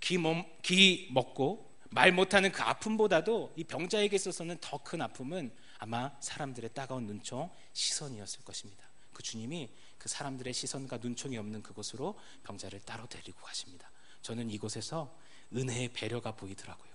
귀, 0.00 0.18
몸, 0.18 0.44
귀 0.62 1.08
먹고 1.10 1.76
말 1.90 2.12
못하는 2.12 2.52
그 2.52 2.62
아픔보다도 2.62 3.54
이 3.56 3.64
병자에게 3.64 4.14
있어서는 4.14 4.58
더 4.60 4.78
큰 4.78 5.00
아픔은 5.00 5.50
아마 5.78 6.12
사람들의 6.20 6.70
따가운 6.74 7.06
눈총 7.06 7.50
시선이었을 7.72 8.44
것입니다. 8.44 8.88
그 9.12 9.22
주님이 9.22 9.70
그 10.06 10.08
사람들의 10.08 10.54
시선과 10.54 10.98
눈총이 10.98 11.36
없는 11.36 11.64
그곳으로 11.64 12.16
병자를 12.44 12.78
따로 12.82 13.08
데리고 13.08 13.40
가십니다. 13.40 13.90
저는 14.22 14.52
이곳에서 14.52 15.12
은혜의 15.52 15.88
배려가 15.88 16.30
보이더라고요. 16.30 16.92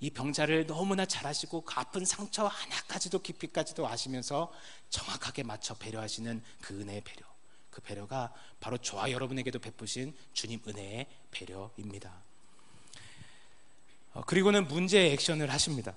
이 0.00 0.08
병자를 0.08 0.66
너무나 0.66 1.04
잘하시고 1.04 1.60
그 1.60 1.74
아픈 1.76 2.06
상처 2.06 2.46
하나까지도 2.46 3.20
깊이까지도 3.20 3.86
아시면서 3.86 4.50
정확하게 4.88 5.42
맞춰 5.42 5.74
배려하시는 5.74 6.42
그 6.62 6.80
은혜의 6.80 7.02
배려. 7.02 7.26
그 7.70 7.82
배려가 7.82 8.32
바로 8.58 8.78
저와 8.78 9.10
여러분에게도 9.10 9.58
베푸신 9.58 10.16
주님 10.32 10.62
은혜의 10.66 11.06
배려입니다. 11.30 12.22
어, 14.14 14.22
그리고는 14.22 14.66
문제 14.66 15.12
액션을 15.12 15.52
하십니다. 15.52 15.94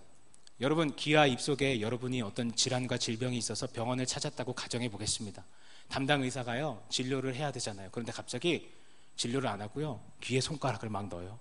여러분 0.61 0.95
귀와 0.95 1.27
입속에 1.27 1.81
여러분이 1.81 2.21
어떤 2.21 2.55
질환과 2.55 2.97
질병이 2.97 3.37
있어서 3.37 3.67
병원을 3.67 4.05
찾았다고 4.05 4.53
가정해 4.53 4.89
보겠습니다. 4.89 5.43
담당 5.89 6.23
의사가요 6.23 6.81
진료를 6.89 7.35
해야 7.35 7.51
되잖아요. 7.51 7.89
그런데 7.91 8.13
갑자기 8.13 8.71
진료를 9.17 9.49
안 9.49 9.61
하고요 9.61 10.01
귀에 10.21 10.39
손가락을 10.39 10.89
막 10.89 11.09
넣어요. 11.09 11.37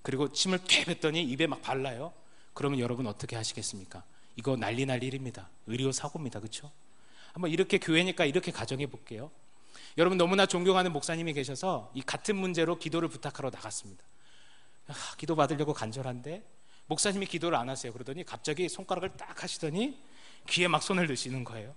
그리고 0.00 0.32
침을 0.32 0.60
퇴 0.66 0.84
뱉더니 0.86 1.22
입에 1.24 1.46
막 1.46 1.60
발라요. 1.60 2.12
그러면 2.54 2.80
여러분 2.80 3.06
어떻게 3.06 3.36
하시겠습니까? 3.36 4.02
이거 4.36 4.56
난리 4.56 4.86
날 4.86 5.02
일입니다. 5.02 5.50
의료 5.66 5.92
사고입니다. 5.92 6.40
그렇죠? 6.40 6.72
한번 7.34 7.50
이렇게 7.50 7.78
교회니까 7.78 8.24
이렇게 8.24 8.50
가정해 8.50 8.86
볼게요. 8.86 9.30
여러분 9.98 10.16
너무나 10.16 10.46
존경하는 10.46 10.92
목사님이 10.92 11.34
계셔서 11.34 11.92
이 11.94 12.00
같은 12.00 12.36
문제로 12.36 12.78
기도를 12.78 13.08
부탁하러 13.10 13.50
나갔습니다. 13.50 14.04
아, 14.86 14.94
기도 15.18 15.36
받으려고 15.36 15.74
간절한데 15.74 16.42
목사님이 16.88 17.26
기도를 17.26 17.56
안 17.56 17.68
하세요. 17.68 17.92
그러더니 17.92 18.24
갑자기 18.24 18.68
손가락을 18.68 19.16
딱 19.16 19.42
하시더니 19.42 20.02
귀에 20.48 20.68
막 20.68 20.82
손을 20.82 21.06
넣으시는 21.06 21.44
거예요. 21.44 21.74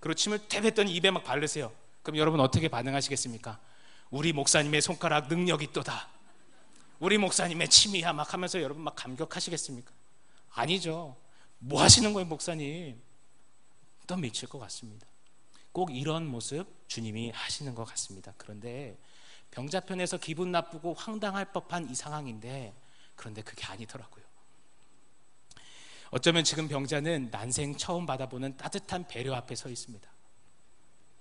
그리고 0.00 0.14
침을 0.14 0.38
탭했더니 0.38 0.90
입에 0.90 1.10
막 1.10 1.24
바르세요. 1.24 1.72
그럼 2.02 2.16
여러분 2.16 2.40
어떻게 2.40 2.68
반응하시겠습니까? 2.68 3.58
우리 4.10 4.32
목사님의 4.32 4.80
손가락 4.80 5.28
능력이 5.28 5.72
또다. 5.72 6.08
우리 7.00 7.18
목사님의 7.18 7.68
침이야 7.68 8.12
막 8.12 8.32
하면서 8.32 8.62
여러분 8.62 8.84
막 8.84 8.94
감격하시겠습니까? 8.94 9.92
아니죠. 10.50 11.16
뭐 11.58 11.82
하시는 11.82 12.12
거예요, 12.12 12.28
목사님? 12.28 13.00
또 14.06 14.16
미칠 14.16 14.48
것 14.48 14.58
같습니다. 14.60 15.06
꼭 15.72 15.94
이런 15.94 16.26
모습 16.26 16.66
주님이 16.86 17.30
하시는 17.30 17.74
것 17.74 17.84
같습니다. 17.84 18.34
그런데 18.36 18.98
병자편에서 19.50 20.18
기분 20.18 20.52
나쁘고 20.52 20.94
황당할 20.94 21.52
법한 21.52 21.90
이 21.90 21.94
상황인데 21.94 22.74
그런데 23.16 23.42
그게 23.42 23.64
아니더라고요. 23.64 24.31
어쩌면 26.12 26.44
지금 26.44 26.68
병자는 26.68 27.30
난생 27.30 27.76
처음 27.78 28.04
받아보는 28.04 28.58
따뜻한 28.58 29.08
배려 29.08 29.34
앞에 29.34 29.54
서 29.54 29.70
있습니다. 29.70 30.08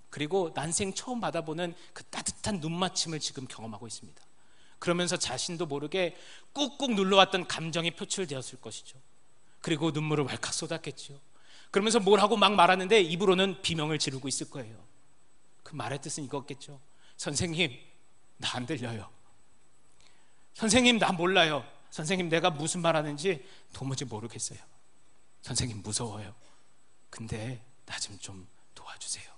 그리고 0.09 0.51
난생 0.53 0.93
처음 0.93 1.21
받아보는 1.21 1.73
그 1.93 2.03
따뜻한 2.03 2.59
눈맞춤을 2.59 3.21
지금 3.21 3.47
경험하고 3.47 3.87
있습니다. 3.87 4.21
그러면서 4.79 5.15
자신도 5.15 5.67
모르게 5.67 6.17
꾹꾹 6.51 6.89
눌러왔던 6.95 7.47
감정이 7.47 7.91
표출되었을 7.91 8.59
것이죠. 8.59 8.99
그리고 9.61 9.91
눈물을 9.91 10.25
왈칵 10.25 10.53
쏟았겠죠. 10.53 11.17
그러면서 11.71 12.01
뭘 12.01 12.19
하고 12.19 12.35
막 12.35 12.53
말하는데 12.53 12.99
입으로는 13.01 13.61
비명을 13.61 13.97
지르고 13.97 14.27
있을 14.27 14.49
거예요. 14.49 14.75
그 15.63 15.73
말의 15.73 16.01
뜻은 16.01 16.25
이거겠죠. 16.25 16.81
선생님, 17.15 17.71
나 18.37 18.55
안 18.55 18.65
들려요. 18.65 19.09
선생님, 20.55 20.99
나 20.99 21.13
몰라요. 21.13 21.65
선생님, 21.91 22.27
내가 22.27 22.49
무슨 22.49 22.81
말 22.81 22.97
하는지 22.97 23.47
도무지 23.71 24.03
모르겠어요. 24.03 24.59
선생님 25.41 25.81
무서워요. 25.81 26.33
근데 27.09 27.63
나 27.85 27.99
좀 27.99 28.17
좀 28.19 28.47
도와주세요. 28.75 29.29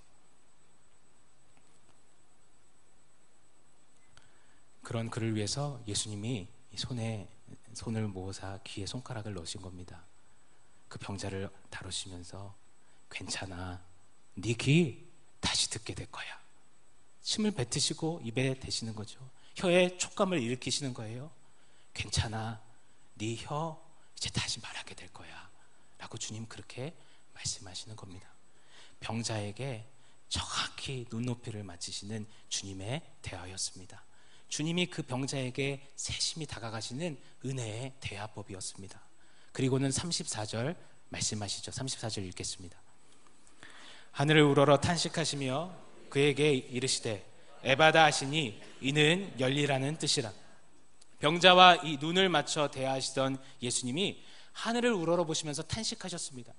그런 4.82 5.10
그를 5.10 5.34
위해서 5.34 5.82
예수님이 5.86 6.48
손에 6.76 7.28
손을 7.72 8.06
모으사 8.08 8.58
귀에 8.64 8.86
손가락을 8.86 9.34
넣으신 9.34 9.60
겁니다. 9.62 10.04
그 10.88 10.98
병자를 10.98 11.50
다루시면서 11.70 12.54
괜찮아. 13.10 13.82
네 14.36 14.52
귀 14.54 15.04
다시 15.40 15.70
듣게 15.70 15.94
될 15.94 16.10
거야. 16.10 16.26
침을 17.22 17.52
뱉으시고 17.52 18.20
입에 18.24 18.54
대시는 18.60 18.94
거죠. 18.94 19.18
혀에 19.56 19.96
촉감을 19.98 20.40
일으키시는 20.42 20.94
거예요. 20.94 21.30
괜찮아. 21.94 22.60
네 23.14 23.36
혀 23.36 23.80
이제 24.16 24.30
다시 24.30 24.60
말하게 24.60 24.94
될 24.94 25.12
거야. 25.12 25.50
라고 25.98 26.18
주님 26.18 26.46
그렇게 26.46 26.94
말씀하시는 27.34 27.96
겁니다. 27.96 28.28
병자에게 29.00 29.86
정확히 30.28 31.06
눈높이를 31.10 31.62
맞추시는 31.62 32.26
주님의 32.48 33.02
대화였습니다. 33.22 34.04
주님이 34.48 34.86
그 34.86 35.02
병자에게 35.02 35.92
세심히 35.96 36.46
다가가시는 36.46 37.18
은혜의 37.44 37.94
대화법이었습니다. 38.00 39.00
그리고는 39.52 39.90
34절 39.90 40.76
말씀하시죠. 41.08 41.70
34절 41.70 42.24
읽겠습니다. 42.28 42.76
하늘을 44.12 44.42
우러러 44.42 44.78
탄식하시며 44.78 45.76
그에게 46.08 46.52
이르시되 46.52 47.24
에바다 47.64 48.04
하시니 48.04 48.60
이는 48.80 49.34
열리라는 49.40 49.98
뜻이라. 49.98 50.32
병자와 51.18 51.76
이 51.84 51.96
눈을 51.96 52.28
맞춰 52.28 52.68
대하시던 52.70 53.38
예수님이 53.62 54.22
하늘을 54.54 54.92
우러러 54.92 55.24
보시면서 55.24 55.62
탄식하셨습니다. 55.64 56.52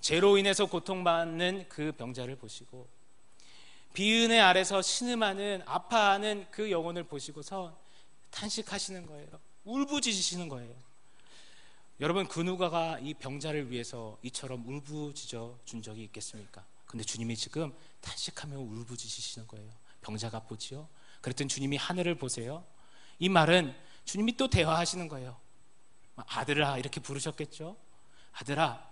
죄로 0.00 0.36
인해서 0.36 0.66
고통받는 0.66 1.68
그 1.68 1.92
병자를 1.92 2.36
보시고 2.36 2.88
비은혜 3.94 4.38
아래서 4.40 4.82
신음하는 4.82 5.62
아파하는 5.64 6.46
그 6.50 6.70
영혼을 6.70 7.04
보시고서 7.04 7.78
탄식하시는 8.30 9.06
거예요. 9.06 9.28
울부짖으시는 9.64 10.48
거예요. 10.48 10.74
여러분 12.00 12.28
그 12.28 12.40
누가가 12.40 12.98
이 12.98 13.14
병자를 13.14 13.70
위해서 13.70 14.18
이처럼 14.22 14.66
울부짖어 14.66 15.58
준 15.64 15.82
적이 15.82 16.04
있겠습니까? 16.04 16.64
근데 16.84 17.04
주님이 17.04 17.36
지금 17.36 17.72
탄식하며 18.02 18.58
울부짖으시는 18.58 19.48
거예요. 19.48 19.70
병자가 20.02 20.40
보지요. 20.40 20.88
그랬더니 21.22 21.48
주님이 21.48 21.78
하늘을 21.78 22.16
보세요. 22.16 22.64
이 23.18 23.28
말은 23.28 23.74
주님이 24.04 24.36
또 24.36 24.48
대화하시는 24.48 25.08
거예요. 25.08 25.36
아들아 26.16 26.78
이렇게 26.78 27.00
부르셨겠죠? 27.00 27.76
아들아 28.32 28.90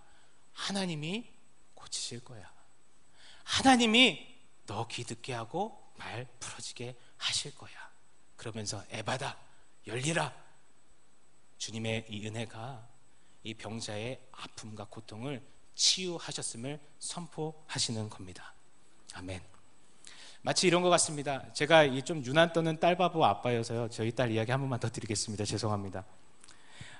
하나님이 0.52 1.30
고치실 1.74 2.24
거야. 2.24 2.52
하나님이 3.44 4.34
너 4.66 4.86
귀 4.88 5.04
듣게 5.04 5.32
하고 5.34 5.92
말 5.96 6.26
풀어지게 6.40 6.96
하실 7.18 7.54
거야. 7.54 7.72
그러면서 8.36 8.82
에바다 8.90 9.36
열리라. 9.86 10.32
주님의 11.58 12.06
이 12.08 12.26
은혜가 12.26 12.88
이 13.42 13.54
병자의 13.54 14.20
아픔과 14.32 14.86
고통을 14.90 15.46
치유하셨음을 15.74 16.80
선포하시는 16.98 18.08
겁니다. 18.08 18.54
아멘. 19.14 19.42
마치 20.42 20.66
이런 20.66 20.82
것 20.82 20.90
같습니다. 20.90 21.52
제가 21.52 21.84
이좀 21.84 22.24
유난 22.24 22.52
떠는 22.52 22.80
딸바보 22.80 23.24
아빠여서요. 23.24 23.88
저희 23.90 24.12
딸 24.12 24.30
이야기 24.30 24.50
한 24.50 24.60
번만 24.60 24.78
더 24.80 24.90
드리겠습니다. 24.90 25.44
죄송합니다. 25.44 26.04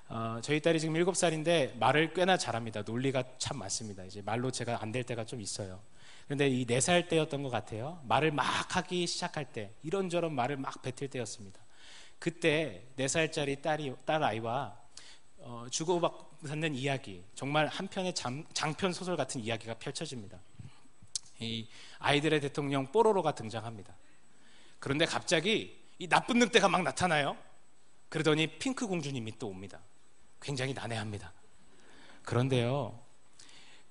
어, 0.09 0.39
저희 0.43 0.61
딸이 0.61 0.81
지금 0.81 0.95
7살인데 0.95 1.77
말을 1.79 2.13
꽤나 2.13 2.37
잘합니다. 2.37 2.83
논리가 2.83 3.25
참 3.39 3.59
많습니다. 3.59 4.05
이제 4.05 4.21
말로 4.23 4.51
제가 4.51 4.83
안 4.83 4.93
될 4.93 5.03
때가 5.05 5.25
좀 5.25 5.41
있어요. 5.41 5.81
그런데 6.27 6.49
이 6.49 6.67
4살 6.67 7.09
때였던 7.09 7.43
것 7.43 7.51
같아요. 7.51 8.01
말을 8.05 8.31
막 8.31 8.45
하기 8.77 9.07
시작할 9.07 9.53
때, 9.53 9.73
이런저런 9.83 10.35
말을 10.35 10.57
막 10.57 10.81
뱉을 10.83 11.11
때였습니다. 11.11 11.61
그때 12.19 12.87
4살짜리 12.97 13.61
딸이, 13.61 13.95
딸 14.05 14.23
아이와 14.23 14.79
어, 15.39 15.67
주고받는 15.71 16.75
이야기, 16.75 17.23
정말 17.35 17.67
한편의 17.67 18.15
장, 18.15 18.45
장편 18.55 18.93
소설 18.93 19.17
같은 19.17 19.41
이야기가 19.41 19.75
펼쳐집니다. 19.75 20.39
이 21.41 21.69
아이들의 21.99 22.41
대통령 22.41 22.91
뽀로로가 22.93 23.35
등장합니다. 23.35 23.95
그런데 24.79 25.05
갑자기 25.05 25.83
이 25.99 26.09
나쁜 26.09 26.39
늑대가 26.39 26.69
막 26.69 26.83
나타나요. 26.83 27.37
그러더니 28.09 28.47
핑크 28.59 28.87
공주님이 28.87 29.39
또 29.39 29.49
옵니다. 29.49 29.81
굉장히 30.45 30.75
난해합니다. 30.75 31.33
그런데요, 32.23 33.01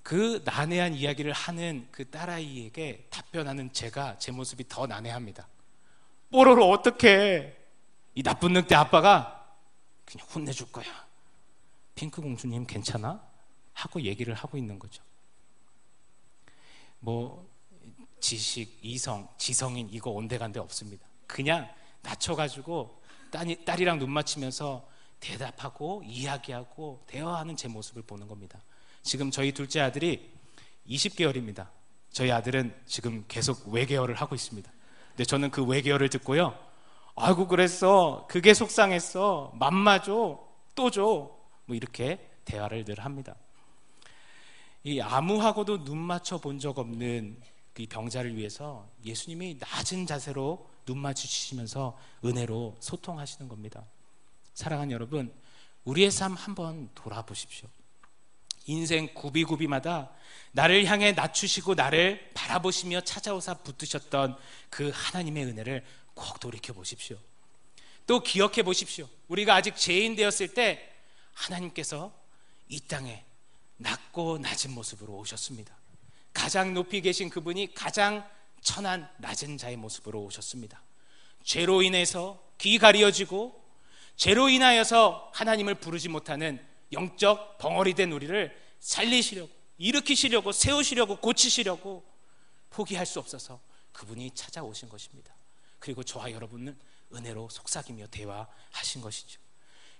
그 0.03 0.43
난해한 0.45 0.93
이야기를 0.93 1.33
하는 1.33 1.87
그 1.91 2.09
딸아이에게 2.09 3.07
답변하는 3.09 3.73
제가 3.73 4.19
제 4.19 4.31
모습이 4.31 4.67
더 4.67 4.85
난해합니다. 4.85 5.47
뽀로로 6.31 6.69
어떻게 6.69 7.57
이 8.13 8.21
나쁜 8.21 8.53
늑대 8.53 8.75
아빠가 8.75 9.57
그냥 10.05 10.27
혼내줄 10.27 10.71
거야. 10.71 10.85
핑크 11.95 12.21
공주님 12.21 12.67
괜찮아? 12.67 13.23
하고 13.73 14.01
얘기를 14.01 14.33
하고 14.35 14.57
있는 14.57 14.77
거죠. 14.77 15.01
뭐 16.99 17.49
지식, 18.19 18.77
이성, 18.83 19.27
지성인 19.37 19.89
이거 19.91 20.11
온데간데 20.11 20.59
없습니다. 20.59 21.05
그냥 21.25 21.67
낮춰가지고 22.03 23.01
딸이, 23.31 23.65
딸이랑 23.65 23.97
눈 23.97 24.11
맞추면서 24.11 24.92
대답하고 25.27 26.03
이야기하고 26.05 27.01
대화하는 27.07 27.55
제 27.55 27.69
모습을 27.69 28.01
보는 28.03 28.27
겁니다. 28.27 28.59
지금 29.03 29.31
저희 29.31 29.53
둘째 29.53 29.79
아들이 29.79 30.31
20개월입니다. 30.89 31.69
저희 32.11 32.29
아들은 32.29 32.75
지금 32.85 33.23
계속 33.29 33.69
외계어를 33.69 34.15
하고 34.15 34.35
있습니다. 34.35 34.69
근데 35.09 35.23
저는 35.23 35.49
그 35.49 35.63
외계어를 35.63 36.09
듣고요. 36.09 36.57
아이고 37.15 37.47
그랬어. 37.47 38.27
그게 38.29 38.53
속상했어. 38.53 39.53
맘마 39.55 40.01
줘. 40.01 40.45
또 40.75 40.91
줘. 40.91 41.31
뭐 41.65 41.75
이렇게 41.75 42.29
대화를 42.43 42.83
늘 42.83 42.99
합니다. 42.99 43.35
이 44.83 44.99
아무하고도 44.99 45.85
눈 45.85 45.97
맞춰 45.97 46.37
본 46.37 46.59
적 46.59 46.77
없는 46.77 47.39
이 47.77 47.87
병자를 47.87 48.35
위해서 48.35 48.87
예수님이 49.05 49.57
낮은 49.59 50.05
자세로 50.05 50.69
눈 50.85 50.97
맞추시면서 50.99 51.97
은혜로 52.25 52.75
소통하시는 52.79 53.47
겁니다. 53.47 53.85
사랑하는 54.53 54.91
여러분, 54.91 55.33
우리의 55.83 56.11
삶 56.11 56.33
한번 56.33 56.89
돌아보십시오. 56.95 57.67
인생 58.65 59.13
구비구비마다 59.13 60.11
나를 60.51 60.85
향해 60.85 61.11
낮추시고 61.11 61.73
나를 61.75 62.31
바라보시며 62.33 63.01
찾아오사 63.01 63.55
붙드셨던 63.55 64.37
그 64.69 64.91
하나님의 64.93 65.45
은혜를 65.45 65.83
꼭 66.13 66.39
돌이켜 66.39 66.73
보십시오. 66.73 67.17
또 68.07 68.21
기억해 68.21 68.63
보십시오. 68.63 69.07
우리가 69.27 69.55
아직 69.55 69.75
죄인 69.75 70.15
되었을 70.15 70.53
때 70.53 70.89
하나님께서 71.33 72.13
이 72.69 72.79
땅에 72.81 73.25
낮고 73.77 74.37
낮은 74.37 74.71
모습으로 74.71 75.13
오셨습니다. 75.13 75.75
가장 76.33 76.73
높이 76.73 77.01
계신 77.01 77.29
그분이 77.29 77.73
가장 77.73 78.27
천한 78.61 79.09
낮은 79.17 79.57
자의 79.57 79.75
모습으로 79.75 80.21
오셨습니다. 80.23 80.81
죄로 81.43 81.81
인해서 81.81 82.41
귀 82.59 82.77
가리어지고 82.77 83.62
죄로 84.15 84.49
인하여서 84.49 85.31
하나님을 85.33 85.75
부르지 85.75 86.09
못하는 86.09 86.63
영적 86.91 87.57
벙어리 87.57 87.93
된 87.93 88.11
우리를 88.11 88.55
살리시려고 88.79 89.49
일으키시려고 89.77 90.51
세우시려고 90.51 91.17
고치시려고 91.17 92.03
포기할 92.69 93.05
수 93.05 93.19
없어서 93.19 93.59
그분이 93.91 94.31
찾아오신 94.31 94.89
것입니다. 94.89 95.33
그리고 95.79 96.03
저와 96.03 96.31
여러분은 96.31 96.77
은혜로 97.13 97.49
속삭이며 97.49 98.07
대화하신 98.07 99.01
것이죠. 99.01 99.39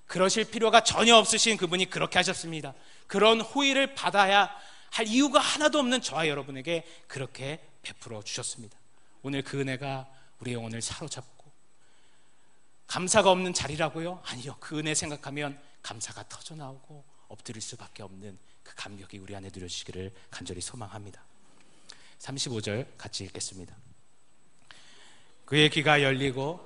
그러실 0.06 0.45
필요가 0.45 0.84
전혀 0.84 1.15
없으신 1.15 1.58
그분이 1.58 1.89
그렇게 1.89 2.19
하셨습니다. 2.19 2.73
그런 3.08 3.41
호의를 3.41 3.95
받아야 3.95 4.49
할 4.91 5.08
이유가 5.08 5.39
하나도 5.39 5.80
없는 5.80 6.02
저와 6.02 6.28
여러분에게 6.28 6.86
그렇게 7.08 7.60
베풀어 7.82 8.21
주셨습니다. 8.23 8.78
오늘 9.21 9.41
그 9.41 9.60
은혜가 9.60 10.08
우리의 10.39 10.56
영혼을 10.56 10.82
사로잡고 10.82 11.42
감사가 12.87 13.31
없는 13.31 13.53
자리라고요? 13.53 14.21
아니요. 14.25 14.55
그 14.59 14.77
은혜 14.77 14.93
생각하면 14.93 15.59
감사가 15.81 16.27
터져 16.29 16.55
나오고 16.55 17.03
엎드릴 17.27 17.61
수밖에 17.61 18.03
없는 18.03 18.37
그 18.63 18.75
감격이 18.75 19.17
우리 19.17 19.35
안에 19.35 19.49
누려지기를 19.53 20.13
간절히 20.29 20.61
소망합니다. 20.61 21.23
35절 22.19 22.87
같이 22.97 23.23
읽겠습니다. 23.25 23.75
그의 25.45 25.69
귀가 25.69 26.01
열리고 26.01 26.59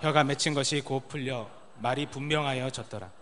혀가 0.00 0.24
맺힌 0.24 0.54
것이 0.54 0.80
곧 0.80 1.06
풀려 1.08 1.50
말이 1.78 2.06
분명하여 2.06 2.70
졌더라. 2.70 3.12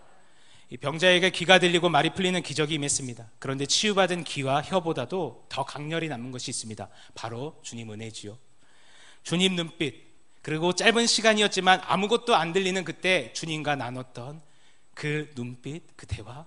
이 0.71 0.77
병자에게 0.77 1.31
귀가 1.31 1.59
들리고 1.59 1.89
말이 1.89 2.11
풀리는 2.11 2.41
기적이 2.43 2.75
임했습니다. 2.75 3.29
그런데 3.41 3.67
치유받은 3.67 4.23
귀와 4.23 4.63
혀보다도 4.63 5.47
더 5.49 5.65
강렬히 5.65 6.09
남은 6.09 6.31
것이 6.31 6.51
있습니다. 6.51 6.89
바로 7.15 7.59
주님 7.63 7.91
은혜지요. 7.91 8.39
주님 9.25 9.57
눈빛, 9.57 10.10
그리고 10.43 10.75
짧은 10.75 11.07
시간이었지만 11.07 11.81
아무것도 11.85 12.35
안 12.35 12.53
들리는 12.53 12.83
그때 12.85 13.33
주님과 13.33 13.77
나눴던 13.77 14.43
그 14.95 15.31
눈빛, 15.35 15.97
그 15.97 16.07
대화, 16.07 16.47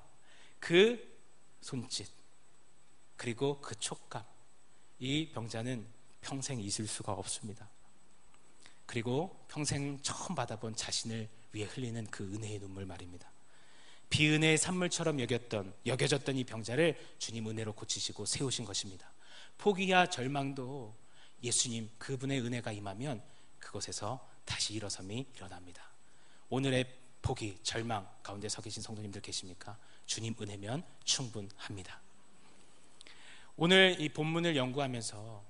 그 0.60 1.00
손짓, 1.62 2.08
그리고 3.16 3.60
그 3.62 3.76
촉감. 3.76 4.24
이 5.00 5.30
병자는 5.34 5.86
평생 6.22 6.60
잊을 6.60 6.88
수가 6.88 7.12
없습니다. 7.14 7.70
그리고 8.86 9.46
평생 9.50 10.00
처음 10.02 10.36
받아본 10.36 10.76
자신을 10.76 11.28
위해 11.52 11.68
흘리는 11.68 12.06
그 12.08 12.24
은혜의 12.34 12.60
눈물 12.60 12.86
말입니다. 12.86 13.32
비은혜의 14.10 14.58
산물처럼 14.58 15.20
여겼던 15.20 15.74
여겨졌던 15.86 16.38
이 16.38 16.44
병자를 16.44 16.98
주님 17.18 17.48
은혜로 17.50 17.74
고치시고 17.74 18.26
세우신 18.26 18.66
것입니다. 18.66 19.12
포기야 19.58 20.06
절망도 20.08 20.96
예수님 21.44 21.89
그분의 21.98 22.41
은혜가 22.41 22.72
임하면 22.72 23.22
그곳에서 23.64 24.28
다시 24.45 24.74
일어섬이 24.74 25.26
일어납니다. 25.36 25.84
오늘의 26.49 26.93
포기, 27.22 27.57
절망 27.64 28.07
가운데 28.22 28.49
서 28.49 28.61
계신 28.61 28.84
성도님들 28.84 29.22
계십니까? 29.22 29.78
주님 30.05 30.36
은혜면 30.39 30.84
충분합니다. 31.05 32.01
오늘 33.55 33.95
이 33.99 34.09
본문을 34.09 34.55
연구하면서 34.55 35.43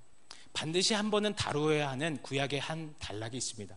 반드시 0.54 0.94
한 0.94 1.10
번은 1.10 1.36
다루어야 1.36 1.90
하는 1.90 2.22
구약의 2.22 2.60
한 2.60 2.94
단락이 3.00 3.36
있습니다. 3.38 3.76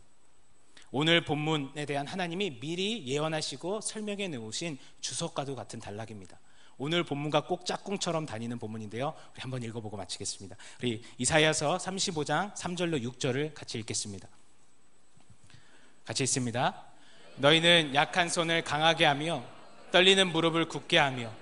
오늘 0.91 1.25
본문에 1.25 1.87
대한 1.87 2.07
하나님이 2.07 2.61
미리 2.61 3.07
예언하시고 3.07 3.81
설명해 3.81 4.29
놓으신 4.29 4.79
주석과도 5.01 5.57
같은 5.57 5.81
단락입니다. 5.81 6.39
오늘 6.79 7.05
본문과 7.05 7.43
꼭 7.47 7.65
짝꿍처럼 7.65 8.27
다니는 8.27 8.59
본문인데요. 8.59 9.15
우리 9.33 9.41
한번 9.41 9.63
읽어보고 9.63 9.97
마치겠습니다. 9.97 10.57
우리 10.81 11.03
이사야서 11.19 11.79
35장 11.79 12.55
3절로 12.55 13.03
6절을 13.03 13.55
같이 13.55 13.79
읽겠습니다. 13.79 14.29
같이 16.05 16.23
읽습니다. 16.25 16.85
너희는 17.37 17.95
약한 17.95 18.29
손을 18.29 18.63
강하게 18.63 19.07
하며 19.07 19.43
떨리는 19.91 20.27
무릎을 20.29 20.69
굳게 20.69 20.99
하며 20.99 21.33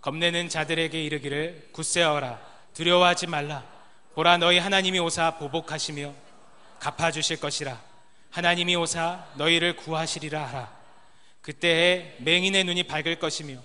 겁내는 0.00 0.48
자들에게 0.48 1.02
이르기를 1.04 1.68
굳세어라 1.72 2.40
두려워하지 2.74 3.26
말라 3.26 3.64
보라 4.14 4.38
너희 4.38 4.58
하나님이 4.58 4.98
오사 4.98 5.38
보복하시며 5.38 6.14
갚아 6.78 7.10
주실 7.10 7.40
것이라 7.40 7.80
하나님이 8.30 8.76
오사 8.76 9.26
너희를 9.36 9.76
구하시리라 9.76 10.46
하라 10.46 10.78
그때에 11.42 12.16
맹인의 12.20 12.64
눈이 12.64 12.84
밝을 12.84 13.18
것이며 13.18 13.60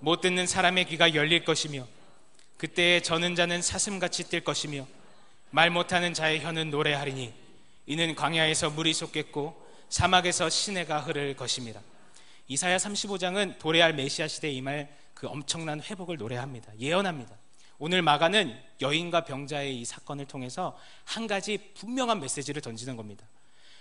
못 0.00 0.20
듣는 0.20 0.46
사람의 0.46 0.86
귀가 0.86 1.14
열릴 1.14 1.44
것이며 1.44 1.86
그때에 2.56 3.00
저는 3.00 3.34
자는 3.34 3.62
사슴같이 3.62 4.24
뛸 4.24 4.42
것이며 4.44 4.86
말 5.50 5.70
못하는 5.70 6.14
자의 6.14 6.40
혀는 6.40 6.70
노래하리니 6.70 7.32
이는 7.86 8.14
광야에서 8.14 8.70
물이 8.70 8.94
솟겠고 8.94 9.62
사막에서 9.88 10.48
시내가 10.50 11.00
흐를 11.00 11.36
것입니다. 11.36 11.80
이사야 12.48 12.76
35장은 12.76 13.58
도래할 13.58 13.94
메시아 13.94 14.28
시대에 14.28 14.50
임할 14.52 14.94
그 15.14 15.28
엄청난 15.28 15.80
회복을 15.80 16.16
노래합니다. 16.16 16.72
예언합니다. 16.78 17.36
오늘 17.78 18.02
마가는 18.02 18.58
여인과 18.80 19.24
병자의 19.24 19.80
이 19.80 19.84
사건을 19.84 20.26
통해서 20.26 20.78
한 21.04 21.26
가지 21.26 21.58
분명한 21.74 22.20
메시지를 22.20 22.62
던지는 22.62 22.96
겁니다. 22.96 23.26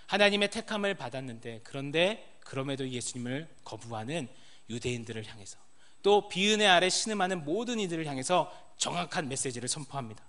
하나님의 0.07 0.49
택함을 0.51 0.95
받았는데 0.95 1.61
그런데 1.63 2.37
그럼에도 2.41 2.87
예수님을 2.87 3.47
거부하는 3.63 4.27
유대인들을 4.69 5.25
향해서 5.25 5.62
또 6.03 6.27
비은혜 6.27 6.67
아래 6.67 6.89
신음하는 6.89 7.43
모든 7.45 7.79
이들을 7.79 8.05
향해서 8.05 8.51
정확한 8.77 9.29
메시지를 9.29 9.67
선포합니다. 9.67 10.23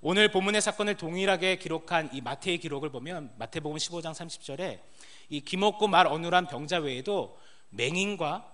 오늘 0.00 0.30
본문의 0.30 0.60
사건을 0.62 0.96
동일하게 0.96 1.58
기록한 1.58 2.08
이 2.12 2.20
마태의 2.20 2.58
기록을 2.58 2.90
보면 2.90 3.32
마태복음 3.36 3.76
15장 3.76 4.12
30절에 4.14 4.80
이 5.28 5.40
기먹고 5.40 5.88
말 5.88 6.06
어눌한 6.06 6.46
병자 6.46 6.78
외에도 6.78 7.38
맹인과 7.70 8.48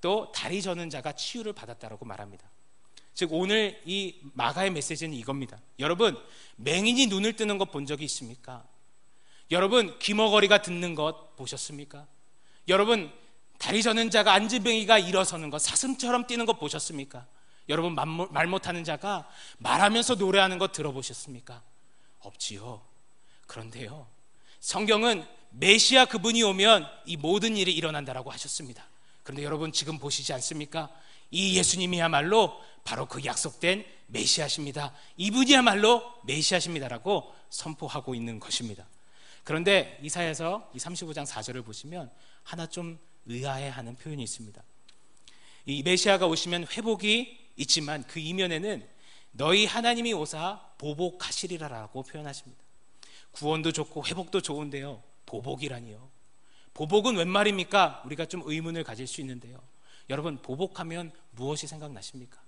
또 0.00 0.30
다리 0.32 0.62
저는 0.62 0.90
자가 0.90 1.12
치유를 1.12 1.52
받았다라고 1.54 2.04
말합니다. 2.04 2.48
즉 3.14 3.32
오늘 3.32 3.80
이 3.86 4.20
마가의 4.34 4.70
메시지는 4.70 5.14
이겁니다. 5.14 5.58
여러분 5.78 6.16
맹인이 6.56 7.06
눈을 7.06 7.34
뜨는 7.34 7.56
것 7.58 7.66
본 7.70 7.86
적이 7.86 8.04
있습니까? 8.04 8.66
여러분 9.50 9.98
귀머거리가 9.98 10.60
듣는 10.60 10.94
것 10.94 11.36
보셨습니까? 11.36 12.06
여러분 12.68 13.10
다리 13.58 13.82
저는 13.82 14.10
자가 14.10 14.32
안지뱅이가 14.34 14.98
일어서는 14.98 15.50
것, 15.50 15.60
사슴처럼 15.60 16.26
뛰는 16.26 16.46
것 16.46 16.58
보셨습니까? 16.58 17.26
여러분 17.68 17.94
말 17.94 18.46
못하는 18.46 18.84
자가 18.84 19.28
말하면서 19.58 20.16
노래하는 20.16 20.58
것 20.58 20.72
들어보셨습니까? 20.72 21.62
없지요. 22.20 22.82
그런데요, 23.46 24.06
성경은 24.60 25.26
메시아 25.50 26.06
그분이 26.06 26.42
오면 26.42 26.86
이 27.06 27.16
모든 27.16 27.56
일이 27.56 27.72
일어난다라고 27.72 28.30
하셨습니다. 28.30 28.86
그런데 29.22 29.42
여러분 29.42 29.72
지금 29.72 29.98
보시지 29.98 30.32
않습니까? 30.34 30.90
이 31.30 31.56
예수님이야말로 31.56 32.60
바로 32.84 33.06
그 33.06 33.24
약속된 33.24 33.84
메시아십니다. 34.06 34.92
이분이야말로 35.16 36.02
메시아십니다라고 36.24 37.34
선포하고 37.50 38.14
있는 38.14 38.38
것입니다. 38.38 38.86
그런데 39.42 39.98
이사에서 40.02 40.70
이 40.74 40.78
35장 40.78 41.26
4절을 41.26 41.64
보시면 41.64 42.10
하나 42.42 42.66
좀 42.66 42.98
의아해하는 43.26 43.96
표현이 43.96 44.22
있습니다. 44.22 44.62
이 45.66 45.82
메시아가 45.82 46.26
오시면 46.26 46.68
회복이 46.68 47.38
있지만 47.56 48.04
그 48.04 48.20
이면에는 48.20 48.86
너희 49.32 49.66
하나님이 49.66 50.12
오사 50.14 50.74
보복하시리라라고 50.78 52.02
표현하십니다. 52.04 52.62
구원도 53.32 53.72
좋고 53.72 54.06
회복도 54.06 54.40
좋은데요. 54.40 55.02
보복이라니요. 55.26 56.10
보복은 56.72 57.16
웬 57.16 57.28
말입니까? 57.28 58.02
우리가 58.06 58.26
좀 58.26 58.42
의문을 58.44 58.84
가질 58.84 59.06
수 59.06 59.20
있는데요. 59.20 59.60
여러분, 60.08 60.40
보복하면 60.40 61.10
무엇이 61.32 61.66
생각나십니까? 61.66 62.40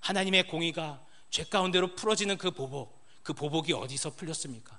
하나님의 0.00 0.48
공의가 0.48 1.04
죄 1.30 1.44
가운데로 1.44 1.94
풀어지는 1.94 2.36
그 2.38 2.50
보복, 2.50 3.02
그 3.22 3.32
보복이 3.32 3.72
어디서 3.72 4.14
풀렸습니까? 4.14 4.78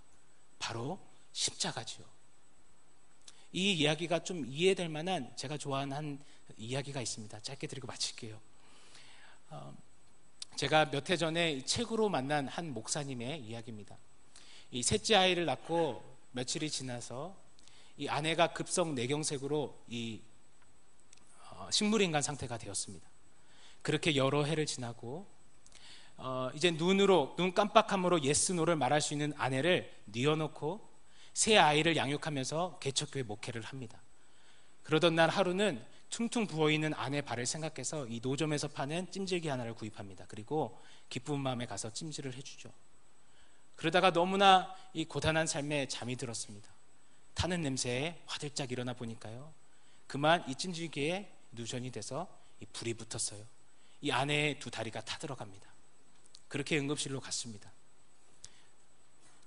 바로 0.59 0.99
십자가지요. 1.31 2.05
이 3.53 3.71
이야기가 3.73 4.23
좀 4.23 4.45
이해될 4.47 4.89
만한 4.89 5.31
제가 5.35 5.57
좋아하는 5.57 5.95
한 5.95 6.23
이야기가 6.57 7.01
있습니다. 7.01 7.39
짧게 7.39 7.67
드리고 7.67 7.85
마칠게요. 7.87 8.39
어, 9.51 9.73
제가 10.55 10.85
몇 10.85 11.09
해 11.09 11.17
전에 11.17 11.63
책으로 11.63 12.09
만난 12.09 12.47
한 12.47 12.73
목사님의 12.73 13.41
이야기입니다. 13.41 13.95
이 14.71 14.81
셋째 14.81 15.15
아이를 15.15 15.45
낳고 15.45 16.03
며칠이 16.31 16.69
지나서 16.71 17.35
이 17.97 18.07
아내가 18.07 18.53
급성 18.53 18.95
뇌경색으로 18.95 19.83
이 19.87 20.19
어, 21.51 21.69
식물인간 21.71 22.23
상태가 22.23 22.57
되었습니다. 22.57 23.07
그렇게 23.83 24.15
여러 24.15 24.43
해를 24.45 24.65
지나고 24.65 25.27
어, 26.17 26.49
이제 26.55 26.71
눈으로 26.71 27.35
눈 27.37 27.53
깜빡함으로 27.53 28.23
yes 28.23 28.41
no를 28.41 28.75
말할 28.77 28.99
수 28.99 29.13
있는 29.13 29.31
아내를 29.37 29.91
뉘어놓고 30.05 30.92
새 31.33 31.57
아이를 31.57 31.95
양육하면서 31.95 32.79
개척교회 32.79 33.23
목회를 33.23 33.61
합니다. 33.61 34.01
그러던 34.83 35.15
날 35.15 35.29
하루는 35.29 35.83
퉁퉁 36.09 36.45
부어있는 36.45 36.93
아내 36.93 37.21
발을 37.21 37.45
생각해서 37.45 38.05
이 38.07 38.19
노점에서 38.21 38.67
파는 38.67 39.11
찜질기 39.11 39.47
하나를 39.47 39.73
구입합니다. 39.73 40.25
그리고 40.27 40.79
기쁜 41.09 41.39
마음에 41.39 41.65
가서 41.65 41.91
찜질을 41.91 42.35
해주죠. 42.35 42.71
그러다가 43.75 44.11
너무나 44.11 44.75
이 44.93 45.05
고단한 45.05 45.47
삶에 45.47 45.87
잠이 45.87 46.15
들었습니다. 46.15 46.69
타는 47.33 47.61
냄새에 47.61 48.21
화들짝 48.27 48.71
일어나 48.71 48.93
보니까요. 48.93 49.51
그만 50.05 50.47
이 50.47 50.53
찜질기에 50.53 51.31
누전이 51.53 51.91
돼서 51.91 52.27
이 52.59 52.65
불이 52.67 52.93
붙었어요. 52.93 53.43
이 54.01 54.11
아내의 54.11 54.59
두 54.59 54.69
다리가 54.69 55.01
타들어갑니다. 55.01 55.67
그렇게 56.47 56.77
응급실로 56.77 57.19
갔습니다. 57.21 57.71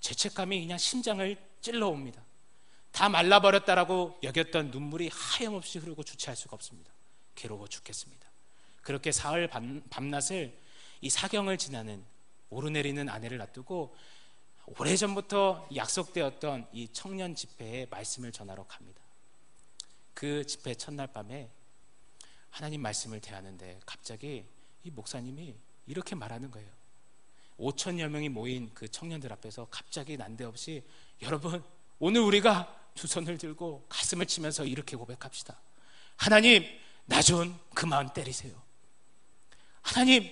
죄책감이 0.00 0.60
그냥 0.60 0.78
심장을 0.78 1.36
찔러옵니다. 1.60 2.22
다 2.92 3.08
말라버렸다라고 3.08 4.18
여겼던 4.22 4.70
눈물이 4.70 5.10
하염없이 5.12 5.78
흐르고 5.78 6.02
주체할 6.02 6.36
수가 6.36 6.54
없습니다. 6.54 6.90
괴로워 7.34 7.68
죽겠습니다. 7.68 8.26
그렇게 8.82 9.12
사흘 9.12 9.48
밤, 9.48 9.82
낮을 10.10 10.56
이 11.00 11.10
사경을 11.10 11.58
지나는 11.58 12.04
오르내리는 12.48 13.08
아내를 13.08 13.38
놔두고 13.38 13.94
오래전부터 14.78 15.68
약속되었던 15.74 16.68
이 16.72 16.88
청년 16.92 17.34
집회에 17.34 17.86
말씀을 17.90 18.32
전하러 18.32 18.66
갑니다. 18.66 19.00
그 20.14 20.46
집회 20.46 20.74
첫날 20.74 21.08
밤에 21.08 21.50
하나님 22.50 22.80
말씀을 22.80 23.20
대하는데 23.20 23.80
갑자기 23.84 24.46
이 24.82 24.90
목사님이 24.90 25.54
이렇게 25.86 26.14
말하는 26.14 26.50
거예요. 26.50 26.70
5천여 27.58 28.08
명이 28.08 28.28
모인 28.28 28.70
그 28.74 28.88
청년들 28.88 29.32
앞에서 29.32 29.66
갑자기 29.70 30.16
난데없이 30.16 30.84
여러분 31.22 31.62
오늘 31.98 32.20
우리가 32.22 32.74
두 32.94 33.06
손을 33.06 33.38
들고 33.38 33.86
가슴을 33.88 34.26
치면서 34.26 34.64
이렇게 34.64 34.96
고백합시다. 34.96 35.60
하나님 36.16 36.64
나 37.06 37.22
좀 37.22 37.58
그만 37.74 38.12
때리세요. 38.12 38.60
하나님 39.82 40.28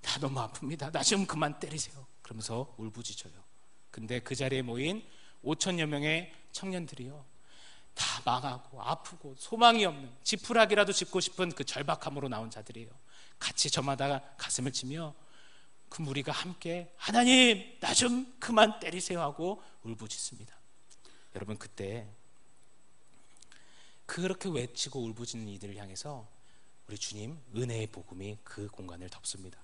나 0.00 0.18
너무 0.18 0.38
아픕니다. 0.40 0.92
나 0.92 1.02
좀 1.02 1.26
그만 1.26 1.58
때리세요. 1.58 2.06
그러면서 2.22 2.74
울부짖어요. 2.78 3.32
근데 3.90 4.20
그 4.20 4.34
자리에 4.34 4.62
모인 4.62 5.04
5천여 5.44 5.86
명의 5.86 6.32
청년들이요. 6.52 7.24
다 7.94 8.22
망하고 8.24 8.82
아프고 8.82 9.34
소망이 9.38 9.84
없는 9.84 10.10
지푸라기라도 10.24 10.92
짓고 10.92 11.20
싶은 11.20 11.52
그 11.52 11.64
절박함으로 11.64 12.28
나온 12.28 12.50
자들이에요. 12.50 12.90
같이 13.38 13.70
저마다 13.70 14.20
가슴을 14.36 14.72
치며 14.72 15.14
그 15.88 16.02
무리가 16.02 16.32
함께 16.32 16.92
하나님 16.96 17.78
나 17.80 17.94
좀 17.94 18.34
그만 18.40 18.80
때리세요 18.80 19.20
하고 19.20 19.62
울부짖습니다. 19.82 20.54
여러분 21.36 21.56
그때 21.58 22.08
그렇게 24.06 24.48
외치고 24.48 25.02
울부짖는 25.04 25.48
이들을 25.48 25.76
향해서 25.76 26.28
우리 26.86 26.98
주님 26.98 27.40
은혜의 27.56 27.86
복음이 27.88 28.38
그 28.44 28.66
공간을 28.68 29.08
덮습니다. 29.08 29.58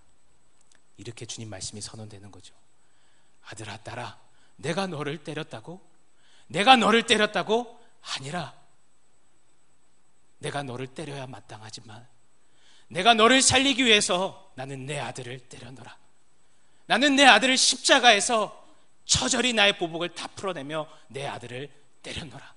이렇게 0.97 1.27
주님 1.27 1.51
말씀이 1.51 1.81
선언되는 1.81 2.31
거죠. 2.31 2.55
아들아 3.43 3.79
딸아 3.79 4.19
내가 4.57 4.87
너를 4.87 5.23
때렸다고? 5.25 5.81
내가 6.47 6.77
너를 6.77 7.07
때렸다고? 7.07 7.81
아니라 8.03 8.59
내가 10.39 10.63
너를 10.63 10.87
때려야 10.87 11.27
마땅하지만 11.27 12.07
내가 12.89 13.15
너를 13.15 13.43
살리기 13.43 13.85
위해서 13.85 14.53
나는 14.57 14.87
내 14.87 14.99
아들을 14.99 15.49
때려넣어라. 15.49 15.99
나는 16.91 17.15
내 17.15 17.25
아들을 17.25 17.57
십자가에서 17.57 18.67
처절히 19.05 19.53
나의 19.53 19.79
보복을 19.79 20.13
다 20.13 20.27
풀어내며 20.27 20.89
내 21.07 21.25
아들을 21.25 21.71
때려넣어라. 22.03 22.53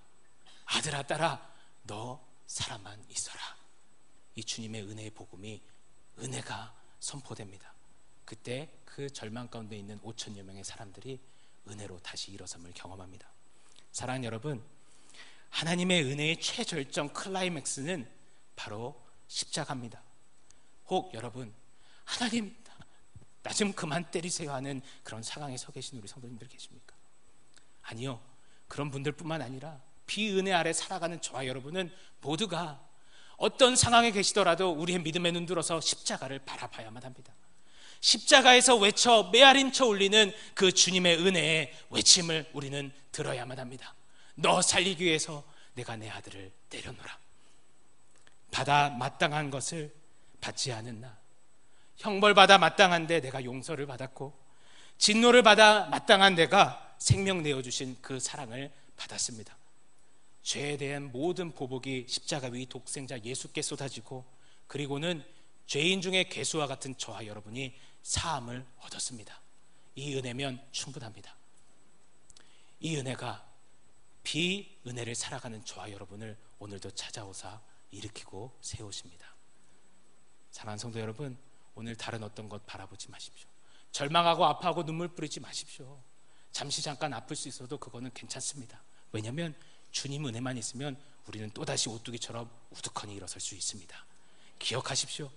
아들아 0.66 1.04
딸아 1.04 1.54
너 1.84 2.20
살아만 2.48 3.06
있어라. 3.10 3.40
이 4.34 4.44
주님의 4.44 4.90
은혜의 4.90 5.12
복음이 5.12 5.62
은혜가 6.18 6.74
선포됩니다. 7.00 7.76
그때 8.26 8.72
그 8.86 9.08
절망 9.08 9.50
가운데 9.50 9.78
있는 9.78 10.00
5천여 10.00 10.42
명의 10.42 10.64
사람들이 10.64 11.20
은혜로 11.68 12.00
다시 12.00 12.32
일어섬을 12.32 12.72
경험합니다. 12.74 13.28
사랑하는 13.92 14.26
여러분, 14.26 14.64
하나님의 15.52 16.06
은혜의 16.06 16.42
최절정 16.42 17.10
클라이맥스는 17.10 18.10
바로 18.56 19.00
십자가입니다. 19.28 20.02
혹 20.88 21.14
여러분, 21.14 21.54
하나님, 22.04 22.63
나 23.44 23.52
좀 23.54 23.74
그만 23.74 24.10
때리세요 24.10 24.52
하는 24.54 24.82
그런 25.04 25.22
상황에 25.22 25.58
서 25.58 25.72
계신 25.72 26.00
우리 26.00 26.08
성도님들 26.08 26.48
계십니까? 26.48 26.96
아니요. 27.82 28.22
그런 28.68 28.90
분들뿐만 28.90 29.42
아니라 29.42 29.82
비은혜 30.08 30.52
아래 30.54 30.74
살아가는 30.74 31.22
저와 31.22 31.46
여러분은 31.46 31.92
모두가 32.22 32.82
어떤 33.38 33.76
상황에 33.76 34.12
계시더라도 34.12 34.72
우리의 34.72 35.00
믿음의 35.00 35.34
눈 35.34 35.46
들어서 35.46 35.82
십자가를 35.82 36.40
바라봐야만 36.40 37.04
합니다. 37.04 37.34
십자가에서 38.00 38.76
외쳐 38.78 39.30
메아림쳐 39.32 39.86
울리는 39.86 40.34
그 40.56 40.72
주님의 40.72 41.18
은혜의 41.20 41.74
외침을 41.90 42.50
우리는 42.54 42.92
들어야만 43.12 43.60
합니다. 43.60 43.94
너 44.36 44.62
살리기 44.62 45.04
위해서 45.04 45.44
내가 45.74 45.96
내 45.96 46.10
아들을 46.10 46.52
때려놓라. 46.70 47.20
받아 48.52 48.90
마땅한 48.90 49.50
것을 49.50 49.94
받지 50.40 50.72
않은 50.72 51.02
나. 51.02 51.23
형벌받아 51.98 52.58
마땅한데 52.58 53.22
내가 53.22 53.44
용서를 53.44 53.86
받았고 53.86 54.38
진노를 54.98 55.44
받아 55.44 55.86
마땅한 55.86 56.36
내가 56.36 56.96
생명 56.98 57.44
내어주신 57.44 57.98
그 58.02 58.20
사랑을 58.20 58.72
받았습니다. 58.96 59.58
죄에 60.44 60.78
대한 60.78 61.12
모든 61.12 61.52
보복이 61.52 62.06
십자가 62.08 62.48
위 62.48 62.66
독생자 62.66 63.20
예수께 63.20 63.62
쏟아지고 63.62 64.26
그리고는 64.68 65.24
죄인 65.66 66.02
중에 66.02 66.26
개수와 66.26 66.68
같은 66.68 66.98
저와 66.98 67.26
여러분이 67.26 67.74
사함을 68.04 68.66
얻었습니다. 68.82 69.42
이 69.96 70.16
은혜면 70.16 70.62
충분합니다. 70.72 71.36
이 72.80 72.98
은혜가 72.98 73.50
비은혜를 74.24 75.16
살아가는 75.16 75.64
저와 75.64 75.92
여러분을 75.92 76.38
오늘도 76.60 76.92
찾아오사 76.92 77.62
일으키고 77.92 78.58
세우십니다. 78.62 79.36
사랑하는 80.52 80.78
성도 80.80 81.00
여러분, 81.00 81.38
오늘 81.76 81.96
다른 81.96 82.24
어떤 82.24 82.50
것 82.50 82.66
바라보지 82.66 83.10
마십시오. 83.10 83.48
절망하고 83.92 84.46
아파하고 84.46 84.86
눈물 84.86 85.08
뿌리지 85.10 85.40
마십시오. 85.40 86.02
잠시 86.52 86.82
잠깐 86.82 87.14
아플 87.14 87.36
수 87.36 87.48
있어도 87.48 87.78
그거는 87.78 88.12
괜찮습니다. 88.14 88.82
왜냐하면 89.12 89.56
주님 89.92 90.26
은혜만 90.26 90.58
있으면 90.58 91.00
우리는 91.28 91.50
또다시 91.52 91.90
오뚜기처럼 91.90 92.50
우두커니 92.72 93.16
일어설 93.16 93.40
수 93.42 93.56
있습니다. 93.56 94.06
기억하십시오. 94.60 95.32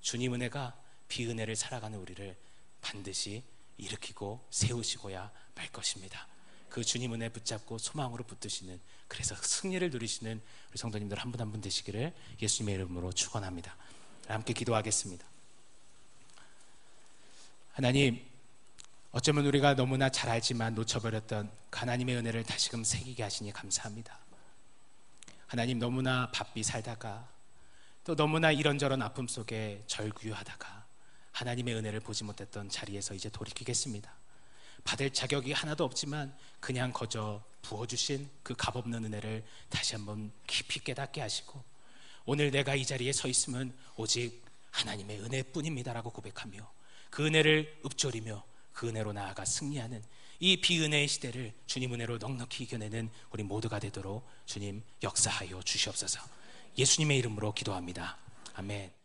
주님 0.00 0.34
은혜가 0.34 0.76
비은혜를 1.08 1.56
살아가는 1.56 1.98
우리를 1.98 2.36
반드시 2.80 3.42
일으키고 3.78 4.46
세우시고야 4.50 5.30
말 5.54 5.68
것입니다. 5.72 6.28
그 6.68 6.84
주님 6.84 7.12
은혜 7.14 7.28
붙잡고 7.28 7.78
소망으로 7.78 8.24
붙드시는 8.24 8.80
그래서 9.08 9.34
승리를 9.34 9.90
누리시는 9.90 10.40
우리 10.70 10.78
성도님들 10.78 11.18
한 11.18 11.32
분 11.32 11.40
한분 11.40 11.60
되시기를 11.60 12.14
예수님의 12.40 12.76
이름으로 12.76 13.12
축원합니다. 13.12 13.76
함께 14.28 14.52
기도하겠습니다. 14.52 15.26
하나님 17.80 18.22
어쩌면 19.10 19.46
우리가 19.46 19.74
너무나 19.74 20.10
잘 20.10 20.28
알지만 20.28 20.74
놓쳐버렸던 20.74 21.50
하나님의 21.70 22.14
은혜를 22.14 22.44
다시금 22.44 22.84
새기게 22.84 23.22
하시니 23.22 23.54
감사합니다. 23.54 24.18
하나님 25.46 25.78
너무나 25.78 26.30
바삐 26.30 26.62
살다가 26.62 27.26
또 28.04 28.14
너무나 28.14 28.52
이런저런 28.52 29.00
아픔 29.00 29.26
속에 29.26 29.82
절규하다가 29.86 30.84
하나님의 31.32 31.74
은혜를 31.76 32.00
보지 32.00 32.22
못했던 32.24 32.68
자리에서 32.68 33.14
이제 33.14 33.30
돌이키겠습니다. 33.30 34.12
받을 34.84 35.10
자격이 35.10 35.54
하나도 35.54 35.82
없지만 35.82 36.36
그냥 36.60 36.92
거저 36.92 37.42
부어주신 37.62 38.28
그 38.42 38.54
값없는 38.54 39.06
은혜를 39.06 39.42
다시 39.70 39.94
한번 39.94 40.30
깊이 40.46 40.80
깨닫게 40.80 41.22
하시고 41.22 41.64
오늘 42.26 42.50
내가 42.50 42.74
이 42.74 42.84
자리에 42.84 43.14
서 43.14 43.26
있으면 43.26 43.74
오직 43.96 44.44
하나님의 44.70 45.20
은혜뿐입니다라고 45.20 46.10
고백하며 46.10 46.79
그 47.10 47.26
은혜를 47.26 47.80
읊조리며 47.84 48.44
그 48.72 48.88
은혜로 48.88 49.12
나아가 49.12 49.44
승리하는 49.44 50.02
이 50.38 50.60
비은혜의 50.60 51.06
시대를 51.06 51.52
주님 51.66 51.92
은혜로 51.92 52.18
넉넉히 52.18 52.64
이겨내는 52.64 53.10
우리 53.30 53.42
모두가 53.42 53.78
되도록 53.78 54.26
주님 54.46 54.82
역사하여 55.02 55.62
주시옵소서. 55.62 56.20
예수님의 56.78 57.18
이름으로 57.18 57.52
기도합니다. 57.52 58.16
아멘. 58.54 58.99